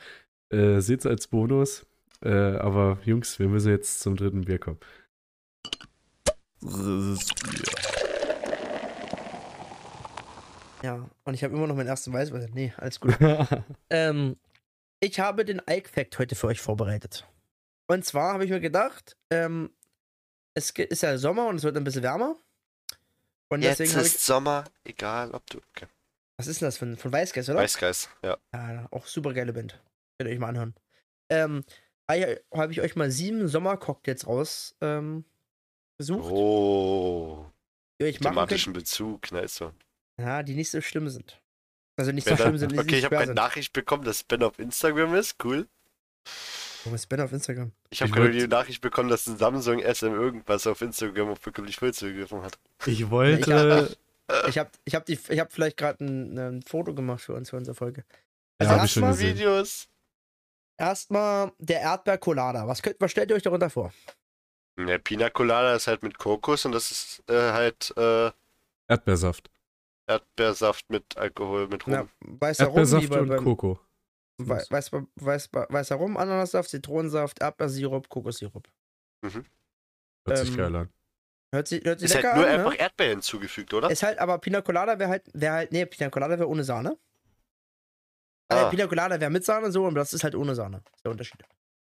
[0.50, 1.86] Äh, Seht's als Bonus.
[2.24, 4.80] Äh, aber Jungs, wir müssen jetzt zum dritten Bier kommen.
[10.86, 12.52] Ja, und ich habe immer noch meinen ersten Weißwein.
[12.54, 13.18] Nee, alles gut.
[13.90, 14.38] ähm,
[15.00, 17.28] ich habe den Ike Fact heute für euch vorbereitet.
[17.88, 19.72] Und zwar habe ich mir gedacht, ähm,
[20.54, 22.36] es ist ja Sommer und es wird ein bisschen wärmer.
[23.50, 24.14] Und Jetzt deswegen habe ich.
[24.14, 25.58] ist Sommer, egal ob du.
[25.72, 25.88] Okay.
[26.38, 27.60] Was ist denn das von, von Weißgeist, oder?
[27.60, 28.38] Weißgeist, ja.
[28.54, 29.82] Ja, auch super geile Band.
[30.20, 30.76] Könnt ihr euch mal anhören.
[31.30, 31.64] Ähm,
[32.08, 35.26] habe ich euch mal sieben Sommercocktails raus ähm,
[35.98, 37.44] gesucht, Oh,
[38.00, 39.74] die euch machen könnt, thematischen Bezug, nice one.
[40.20, 41.42] Ja, die nicht so schlimm sind.
[41.98, 43.36] Also nicht so Ben, schlimm sind, die okay, nicht ich habe schwer eine sind.
[43.36, 45.44] Nachricht bekommen, dass Ben auf Instagram ist.
[45.44, 45.68] Cool.
[46.84, 47.72] Wo ist Ben auf Instagram?
[47.90, 51.78] Ich habe gerade die Nachricht bekommen, dass ein Samsung SM irgendwas auf Instagram auf wirklich
[51.78, 52.58] voll zugegriffen hat.
[52.86, 53.96] Ich wollte.
[54.48, 57.52] Ich habe ich hab die, ich hab vielleicht gerade ein, ein Foto gemacht für uns,
[57.52, 58.04] für unsere Folge.
[58.62, 59.20] Ja, Also schon erstmal.
[59.20, 59.88] Videos.
[60.78, 62.68] erstmal der Erdbeer-Colada.
[62.68, 63.94] Was, könnt, was stellt ihr euch darunter vor?
[64.80, 68.32] Ja, Pina Colada ist halt mit Kokos und das ist äh, halt äh,
[68.88, 69.50] Erdbeersaft.
[70.08, 71.94] Erdbeersaft mit Alkohol, mit Rum.
[71.94, 73.80] Na, weißer Rum, Erdbeersaft bei, und beim, Koko.
[74.38, 78.68] Wei- Weiß, weiß, weißer Rum, Ananassaft, Zitronensaft, Erdbeersirup, Kokossirup.
[79.24, 80.90] Hört sich ähm, geil an.
[81.54, 82.80] Hört sich, hört sich ist halt nur an, einfach ne?
[82.80, 83.90] Erdbeer hinzugefügt, oder?
[83.90, 86.98] Ist halt, aber Pina Colada wäre halt, wäre halt, nee, Pina Colada wäre ohne Sahne.
[88.50, 88.66] Ah.
[88.66, 88.70] Ah.
[88.70, 90.82] Pina Colada wäre mit Sahne so, und das ist halt ohne Sahne.
[90.84, 91.44] Das ist der Unterschied.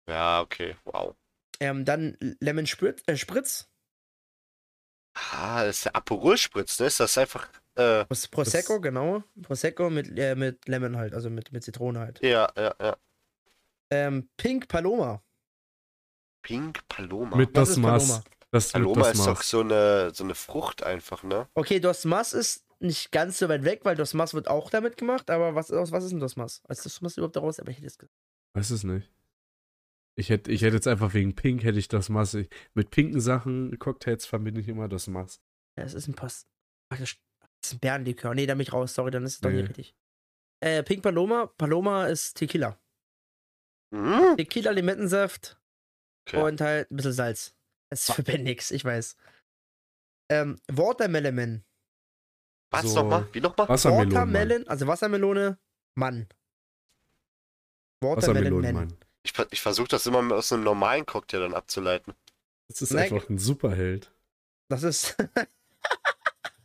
[0.09, 1.15] Ja, okay, wow.
[1.61, 3.69] Ähm, dann Lemon Spritz, äh, Spritz
[5.15, 6.87] Ah, das ist der Aperol-Spritz, ne?
[6.87, 9.23] Ist das einfach, äh, Pros- Prosecco, genau.
[9.41, 12.19] Prosecco mit, äh, mit Lemon halt, also mit, mit Zitrone halt.
[12.23, 12.97] ja, ja, ja.
[13.89, 15.21] Ähm, Pink Paloma.
[16.41, 17.35] Pink Paloma.
[17.37, 18.07] Mit Was das ist Maß.
[18.07, 18.23] Paloma?
[18.51, 21.47] Das Paloma das ist doch so eine, so eine Frucht einfach, ne?
[21.55, 24.97] Okay, Dos Mas ist nicht ganz so weit weg, weil Dos Mas wird auch damit
[24.97, 26.61] gemacht, aber was, aus was ist denn Dos Mas?
[26.69, 27.59] Ist Dos Mas überhaupt daraus?
[27.59, 28.15] Aber ich hätte es gesagt.
[28.53, 29.09] Weiß es nicht.
[30.15, 32.35] Ich hätte, ich hätte jetzt einfach wegen Pink hätte ich das Maß.
[32.35, 35.41] Ich, mit pinken Sachen, Cocktails verbinde ich immer das Maß.
[35.77, 36.47] Ja, es ist ein Post.
[37.63, 38.35] Das ist ein Bärenlikör.
[38.35, 38.93] Nee, da bin ich raus.
[38.93, 39.61] Sorry, dann ist es doch Nee.
[39.61, 39.95] nicht richtig.
[40.59, 41.47] Äh, Pink Paloma.
[41.57, 42.77] Paloma ist Tequila.
[43.91, 44.35] Mhm.
[44.37, 45.57] Tequila, Limettensaft
[46.27, 46.41] Okay.
[46.41, 47.55] und halt ein bisschen Salz.
[47.89, 49.15] Das ist für Ben nix, ich weiß.
[50.29, 51.63] Ähm, Watermelon.
[52.71, 53.27] Was so- nochmal?
[53.33, 53.69] Wie nochmal?
[53.69, 54.05] Wassermelone.
[54.13, 54.33] Mann.
[54.33, 55.57] Watermelon, also Wassermelone,
[55.95, 56.27] Mann.
[58.01, 58.73] Watermelon, Man.
[58.73, 58.97] Mann.
[59.23, 62.13] Ich, ich versuche das immer aus einem normalen Cocktail dann abzuleiten.
[62.67, 63.11] Das ist Snack.
[63.11, 64.11] einfach ein Superheld.
[64.69, 65.15] Das ist.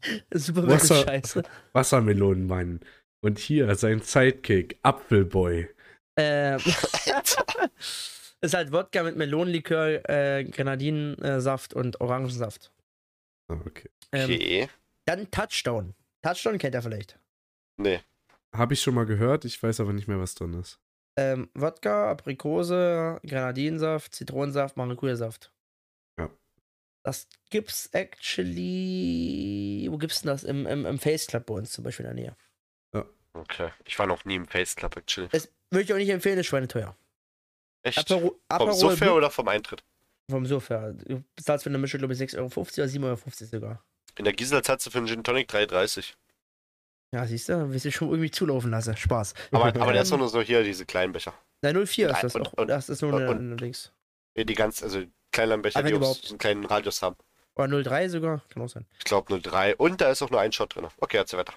[0.32, 1.42] Super Wasser- Scheiße.
[1.72, 2.80] Wassermelonenmann.
[3.20, 5.68] Und hier sein Sidekick, Apfelboy.
[6.16, 6.60] Ähm,
[8.40, 12.72] ist halt Wodka mit Melonenlikör, äh, Grenadinensaft und Orangensaft.
[13.48, 13.90] Ah, okay.
[14.12, 14.68] Ähm, Okay.
[15.04, 15.94] Dann Touchdown.
[16.22, 17.18] Touchdown kennt ihr vielleicht.
[17.78, 18.00] Nee.
[18.54, 20.78] Habe ich schon mal gehört, ich weiß aber nicht mehr, was drin ist.
[21.16, 25.52] Ähm, Wodka, Aprikose, Grenadinensaft, Zitronensaft, Maracuja-Saft.
[27.08, 27.12] Ja.
[27.12, 29.88] Das gib's actually.
[29.90, 30.44] Wo gibt's denn das?
[30.44, 32.36] Im, im, im Face Club bei uns zum Beispiel in der Nähe.
[33.34, 33.70] Okay.
[33.84, 35.28] Ich war noch nie im Face Club, actually.
[35.30, 36.96] Das würde ich auch nicht empfehlen, ist schweineteuer.
[37.84, 37.98] Echt?
[37.98, 39.84] Apero, Vom Aperol Sofa Blue- oder vom Eintritt?
[40.30, 40.90] Vom Sofa.
[40.92, 43.18] Du bezahlst für eine Mische, glaube ich, 6,50 Euro oder 7,50 Euro
[43.50, 43.84] sogar.
[44.16, 46.14] In der Gisela zahlst du für einen Gin Tonic 3,30.
[47.14, 48.96] Ja, siehst du, willst du schon irgendwie zulaufen lassen.
[48.96, 49.34] Spaß.
[49.52, 51.32] Aber, aber der ist doch nur so hier, diese kleinen Becher.
[51.62, 52.52] Na, 04 ist das Und- auch.
[52.54, 53.72] und- das ist nur und- eine, eine.
[54.36, 55.04] Ja, Die ganz, also
[55.46, 56.22] kleinen Becher, Aber die überhaupt.
[56.24, 57.16] so einen kleinen Radius haben.
[57.54, 58.86] Oder 03 sogar, kann auch sein.
[58.98, 59.76] Ich glaube 03.
[59.76, 60.86] Und da ist auch nur ein Shot drin.
[60.98, 61.54] Okay, erzähl weiter.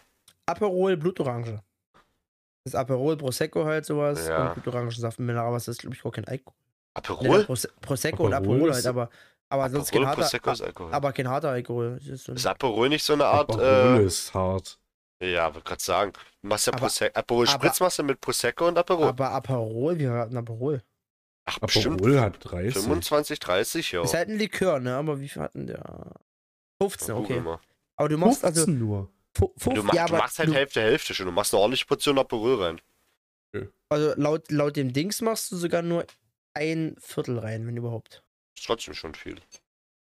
[0.48, 1.62] Aperol Blutorange.
[2.64, 4.48] Das ist Aperol, Prosecco halt sowas Ja.
[4.48, 6.54] und Blutorangensaft mit Mineral, was ist, glaube ich, auch kein Alkohol.
[6.58, 7.44] Nee, Aperol?
[7.46, 9.10] Prose Prosecco und Aperol Aperol ist- halt, aber,
[9.50, 11.96] aber sonst kein Aperol, harter, aber kein harter Alkohol.
[12.00, 14.78] Das ist so Ist Aperol nicht so eine Art, Aperol äh, ist hart.
[15.22, 16.14] ja, wollte gerade sagen.
[16.42, 19.08] Du machst ja Aber- Prosecco, Aperol aber- Spritz machst du mit Prosecco und Aperol.
[19.08, 20.82] aber Aperol, wir hatten Aperol.
[21.46, 22.74] Ach, bestimmt Aperol hat 30.
[22.84, 24.04] 25, 30, ja.
[24.04, 24.96] Ist halt ein Likör, ne?
[24.96, 26.14] Aber wie viel hatten der?
[26.82, 27.40] 15, Google okay.
[27.42, 27.60] mal.
[27.96, 28.66] Aber du machst also.
[28.66, 29.10] 15 nur.
[29.36, 31.26] fu- fuf- Du, mach, ja, du aber machst halt du, Hälfte, Hälfte schon.
[31.26, 32.82] Du machst eine ordentliche Portion Aperol rein.
[33.90, 36.06] Also laut, laut dem Dings machst du sogar nur
[36.54, 38.24] ein Viertel rein, wenn überhaupt.
[38.58, 39.36] Ist trotzdem schon viel.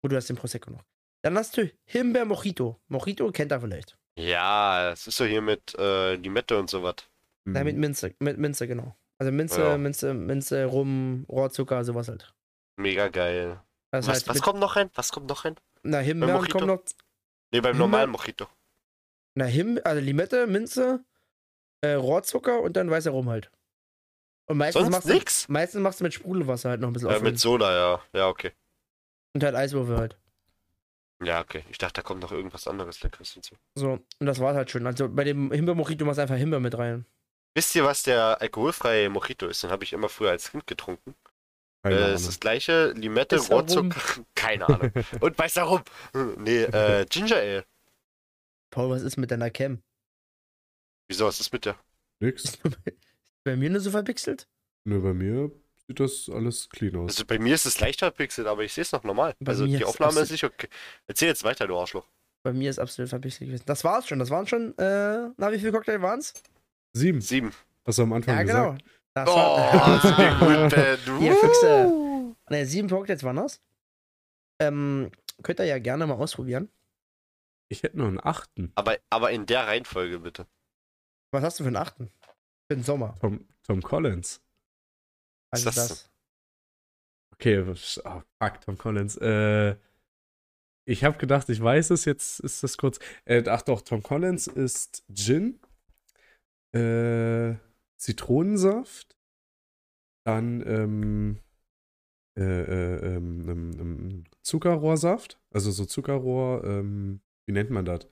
[0.00, 0.84] Und du hast den Prosecco noch.
[1.22, 2.78] Dann hast du Himbeer Mojito.
[2.86, 3.98] Mojito kennt er vielleicht.
[4.16, 6.96] Ja, es ist so hier mit äh, Limette und sowas.
[7.46, 7.56] Hm.
[7.56, 8.94] Ja, mit Minze, mit Minze, genau.
[9.18, 9.78] Also Minze, Ja.
[9.78, 12.34] Minze, Minze, Rum, Rohrzucker, sowas halt.
[12.76, 13.60] Mega geil.
[13.90, 14.90] Das Was, heißt, was kommt noch rein?
[14.94, 15.54] Was kommt noch rein?
[15.82, 16.58] na, Himbeer Mojito?
[16.58, 16.82] kommt noch,
[17.52, 18.46] Ne, beim Himbeer- normalen Mojito.
[19.34, 21.04] na, Him, also Limette, Minze,
[21.82, 23.50] äh, Rohrzucker und dann weißer Rum halt.
[24.46, 25.46] Und meistens Sonst machst, nix?
[25.46, 27.32] du, meistens machst du mit Sprudelwasser halt noch ein bisschen Äh, auffüllen.
[27.32, 28.02] mit Soda, ja.
[28.18, 28.52] Ja, okay.
[29.34, 30.18] Und halt Eiswürfel halt.
[31.22, 31.64] Ja, okay.
[31.70, 33.54] Ich dachte, da kommt noch irgendwas anderes Leckeres hinzu.
[33.76, 34.86] So, und das war halt schön.
[34.86, 37.06] Also bei dem Himbeer-Mojito machst du einfach Himbeer mit rein.
[37.54, 39.62] Wisst ihr, was der alkoholfreie Mojito ist?
[39.62, 41.14] Den habe ich immer früher als Kind getrunken.
[41.84, 43.36] Keine Äh, ist das gleiche Limette.
[43.38, 44.00] Rohrzucker.
[44.34, 44.90] Keine Ahnung.
[45.20, 45.82] Und weißer Rum.
[46.38, 47.64] Nee, äh, Ginger Ale.
[48.70, 49.82] Paul, was ist mit deiner Cam?
[51.08, 51.76] Wieso, was ist mit der?
[52.20, 52.58] Nix.
[53.44, 54.48] Bei mir nur so verpixelt?
[54.84, 55.50] Nö, bei mir
[55.86, 57.10] sieht das alles clean aus.
[57.12, 59.34] Also bei mir ist es leicht verpixelt, aber ich sehe es noch normal.
[59.40, 60.68] Bei also mir die ist Aufnahme absolut- ist nicht okay.
[61.06, 62.08] Erzähl jetzt weiter, du Arschloch.
[62.42, 63.64] Bei mir ist absolut verpixelt gewesen.
[63.66, 64.18] Das war's schon.
[64.18, 66.32] Das waren schon, äh, na, wie viele Cocktail waren's?
[66.94, 67.20] Sieben.
[67.20, 67.52] Sieben.
[67.86, 68.72] Hast du am Anfang Ja, genau.
[68.72, 68.84] gesagt?
[69.14, 71.22] Das Oh, war, den gut.
[71.22, 72.34] Ihr Füchse.
[72.50, 73.60] ne, sieben Cocktails waren das.
[74.60, 75.10] Ähm,
[75.42, 76.68] könnt ihr ja gerne mal ausprobieren.
[77.68, 78.72] Ich hätte noch einen achten.
[78.74, 80.46] Aber, aber in der Reihenfolge bitte.
[81.32, 82.10] Was hast du für einen achten?
[82.68, 83.16] Für den Sommer.
[83.20, 84.40] Tom, Tom Collins.
[85.50, 86.10] Was Was ist ist das?
[87.32, 89.16] Okay, oh, fuck, Tom Collins.
[89.16, 89.76] Äh,
[90.86, 92.98] ich habe gedacht, ich weiß es, jetzt ist das kurz.
[93.24, 95.58] Äh, ach doch, Tom Collins ist Gin,
[96.74, 97.56] äh,
[97.96, 99.16] Zitronensaft,
[100.24, 101.38] dann ähm,
[102.36, 108.08] äh, äh, ähm, ähm, ähm, Zuckerrohrsaft, also so Zuckerrohr, ähm, wie nennt man das?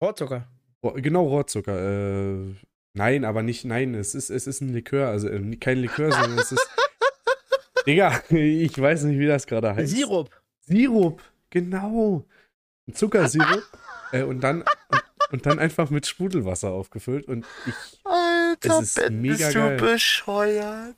[0.00, 0.46] Rohrzucker.
[0.82, 2.38] Rohr, genau, Rohrzucker.
[2.38, 2.54] Äh,
[2.94, 6.38] nein, aber nicht, nein, es ist, es ist ein Likör, also äh, kein Likör, sondern
[6.38, 6.70] es ist.
[7.86, 9.92] Digga, ich weiß nicht, wie das gerade heißt.
[9.92, 10.30] Sirup.
[10.60, 12.24] Sirup, genau.
[12.86, 13.62] Ein Zuckersirup.
[14.12, 14.64] äh, und, dann,
[15.32, 17.26] und, dann einfach mit Sprudelwasser aufgefüllt.
[17.26, 17.74] Und ich.
[18.04, 19.76] Alter, Es ist mega bist geil.
[19.76, 20.96] du bescheuert?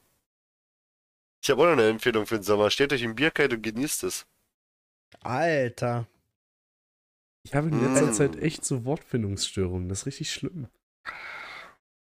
[1.42, 2.70] Ich habe auch noch eine Empfehlung für den Sommer.
[2.70, 4.26] Steht euch im Bierkalt und genießt es.
[5.20, 6.06] Alter.
[7.44, 8.12] Ich habe in letzter Mm.
[8.12, 9.88] Zeit echt so Wortfindungsstörungen.
[9.88, 10.68] Das ist richtig schlimm.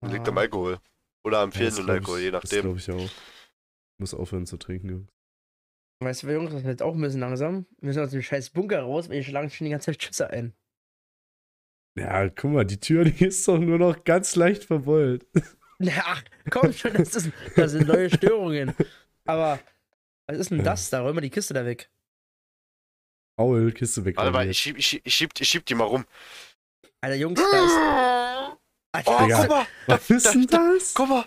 [0.01, 0.32] Liegt Ah.
[0.32, 0.80] am Alkohol.
[1.26, 2.61] Oder am Ja, das fehlenden glaub Alkohol, ich- je Das nachdem.
[2.61, 3.05] glaube ich auch.
[3.05, 5.09] Ich muss aufhören zu trinken, Jungs.
[5.99, 7.65] Weißt du, Jungs, das wird auch ein bisschen langsam.
[7.80, 10.30] Wir müssen aus dem scheiß Bunker raus, weil ich schlagen schon die ganze Zeit Schüsse
[10.30, 10.53] ein.
[11.98, 15.26] Ja, guck mal, die Tür, die ist doch nur noch ganz leicht verbeult.
[15.80, 18.74] Ja, ach, komm schon, das, ist, das sind neue Störungen.
[19.26, 19.60] Aber,
[20.28, 21.02] was ist denn das da?
[21.02, 21.89] Räum mal die Kiste da weg.
[23.38, 24.18] Paul, Kiste weg.
[24.18, 26.06] Warte mal, ich schieb, ich, schieb, ich, schieb, ich schieb die mal rum.
[27.02, 27.72] Alter, Jungs, da ist.
[27.72, 28.58] Oh,
[28.91, 29.38] Alter, Digga.
[29.41, 30.93] guck mal, Was ist denn das?
[30.95, 31.26] guck mal,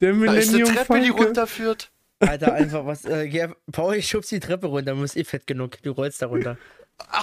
[0.00, 1.92] Der da ist eine Millennium Treppe, die runterführt.
[2.18, 3.04] Alter, einfach was.
[3.04, 5.80] Äh, geh, Paul, ich schubst die Treppe runter, du bist eh fett genug.
[5.82, 6.58] Du rollst da runter.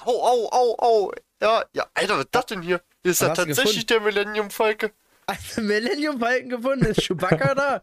[0.05, 1.11] Au, au, au, au.
[1.41, 2.81] Ja, ja, Alter, was ist das denn hier?
[3.03, 4.91] Hier ist ja tatsächlich der Millennium Falke.
[5.25, 7.81] Alter, Millennium Falken gefunden, ist Chewbacca da?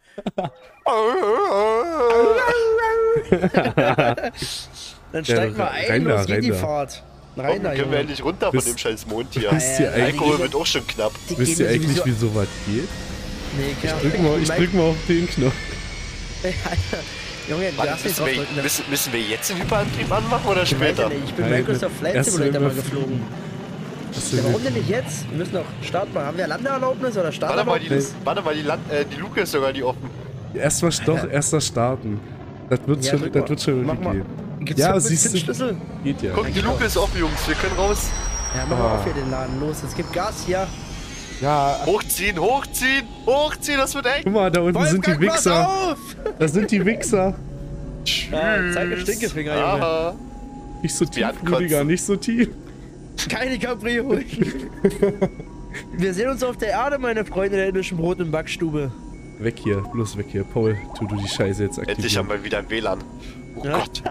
[5.13, 6.55] Dann steig mal ein, rein da, los geht die da.
[6.57, 7.03] Fahrt.
[7.35, 9.51] Komm, Rein da, können wir endlich runter von dem scheiß Mond hier.
[9.53, 11.13] Wisst ihr Alkohol wird auch schon knapp.
[11.31, 12.89] Die wisst ihr eigentlich, wie sowas geht?
[13.57, 15.55] Nee, Ich drück mal, ich drück mal auf den Knopf.
[17.49, 21.11] Junge, nicht müssen, wir, müssen, müssen wir jetzt den Hyperantrieb anmachen oder ja später?
[21.25, 23.23] ich bin Microsoft Flight Simulator mal wir- geflogen.
[24.33, 25.29] Ja, warum denn nicht jetzt?
[25.31, 26.19] Wir müssen doch starten.
[26.19, 27.91] Haben wir Landeerlaubnis oder Warte mal, die,
[28.25, 30.09] warte mal, die, Land, äh, die Luke ist sogar die offen.
[30.55, 32.21] Erstmal doch, erster starten.
[32.71, 34.15] Das wird Ja, schon, das wird schon Mach irgendwie mal.
[34.15, 34.65] gehen.
[34.65, 35.39] Gibt's Ja, siehst du.
[35.39, 35.77] Schlüssel?
[36.05, 36.33] Geht ja.
[36.35, 36.61] Guck, die.
[36.61, 37.47] Luke ist offen, Jungs.
[37.47, 38.09] Wir können raus.
[38.55, 38.95] Ja, mach mal Ah.
[38.97, 39.61] auf hier den Laden.
[39.61, 40.67] Los, es gibt Gas hier.
[41.41, 44.23] Ja, Hochziehen, hochziehen, hochziehen, das wird eng.
[44.25, 45.97] guck mal, da unten sind die Wolfgang, Wichser.
[46.41, 47.35] Das sind die Wichser.
[48.33, 49.65] Ja, zeig mir Stinkefinger, Junge.
[49.65, 50.15] Aha.
[50.83, 51.27] Nicht so tief.
[51.49, 52.49] Rüdiger, nicht so tief.
[53.29, 54.25] Keine Cabriolen.
[55.93, 58.91] Wir sehen uns auf der Erde, meine Freunde der indischen Brot- und Backstube.
[59.39, 60.45] Weg hier, bloß weg hier.
[60.45, 61.97] Paul, tu du die Scheiße jetzt aktivieren.
[61.97, 62.99] Endlich haben wir wieder ein WLAN.
[63.57, 63.79] Oh Ja.
[63.79, 64.03] Gott.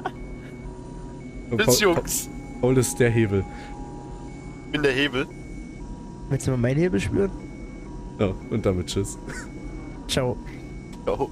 [1.51, 2.29] Oh, Bis Paul, Jungs.
[2.61, 3.43] Paul ist der Hebel.
[4.65, 5.27] Ich bin der Hebel.
[6.29, 7.31] Willst du mal meinen Hebel spüren?
[8.19, 9.17] Ja, und damit tschüss.
[10.07, 10.37] Ciao.
[11.05, 11.29] Oh.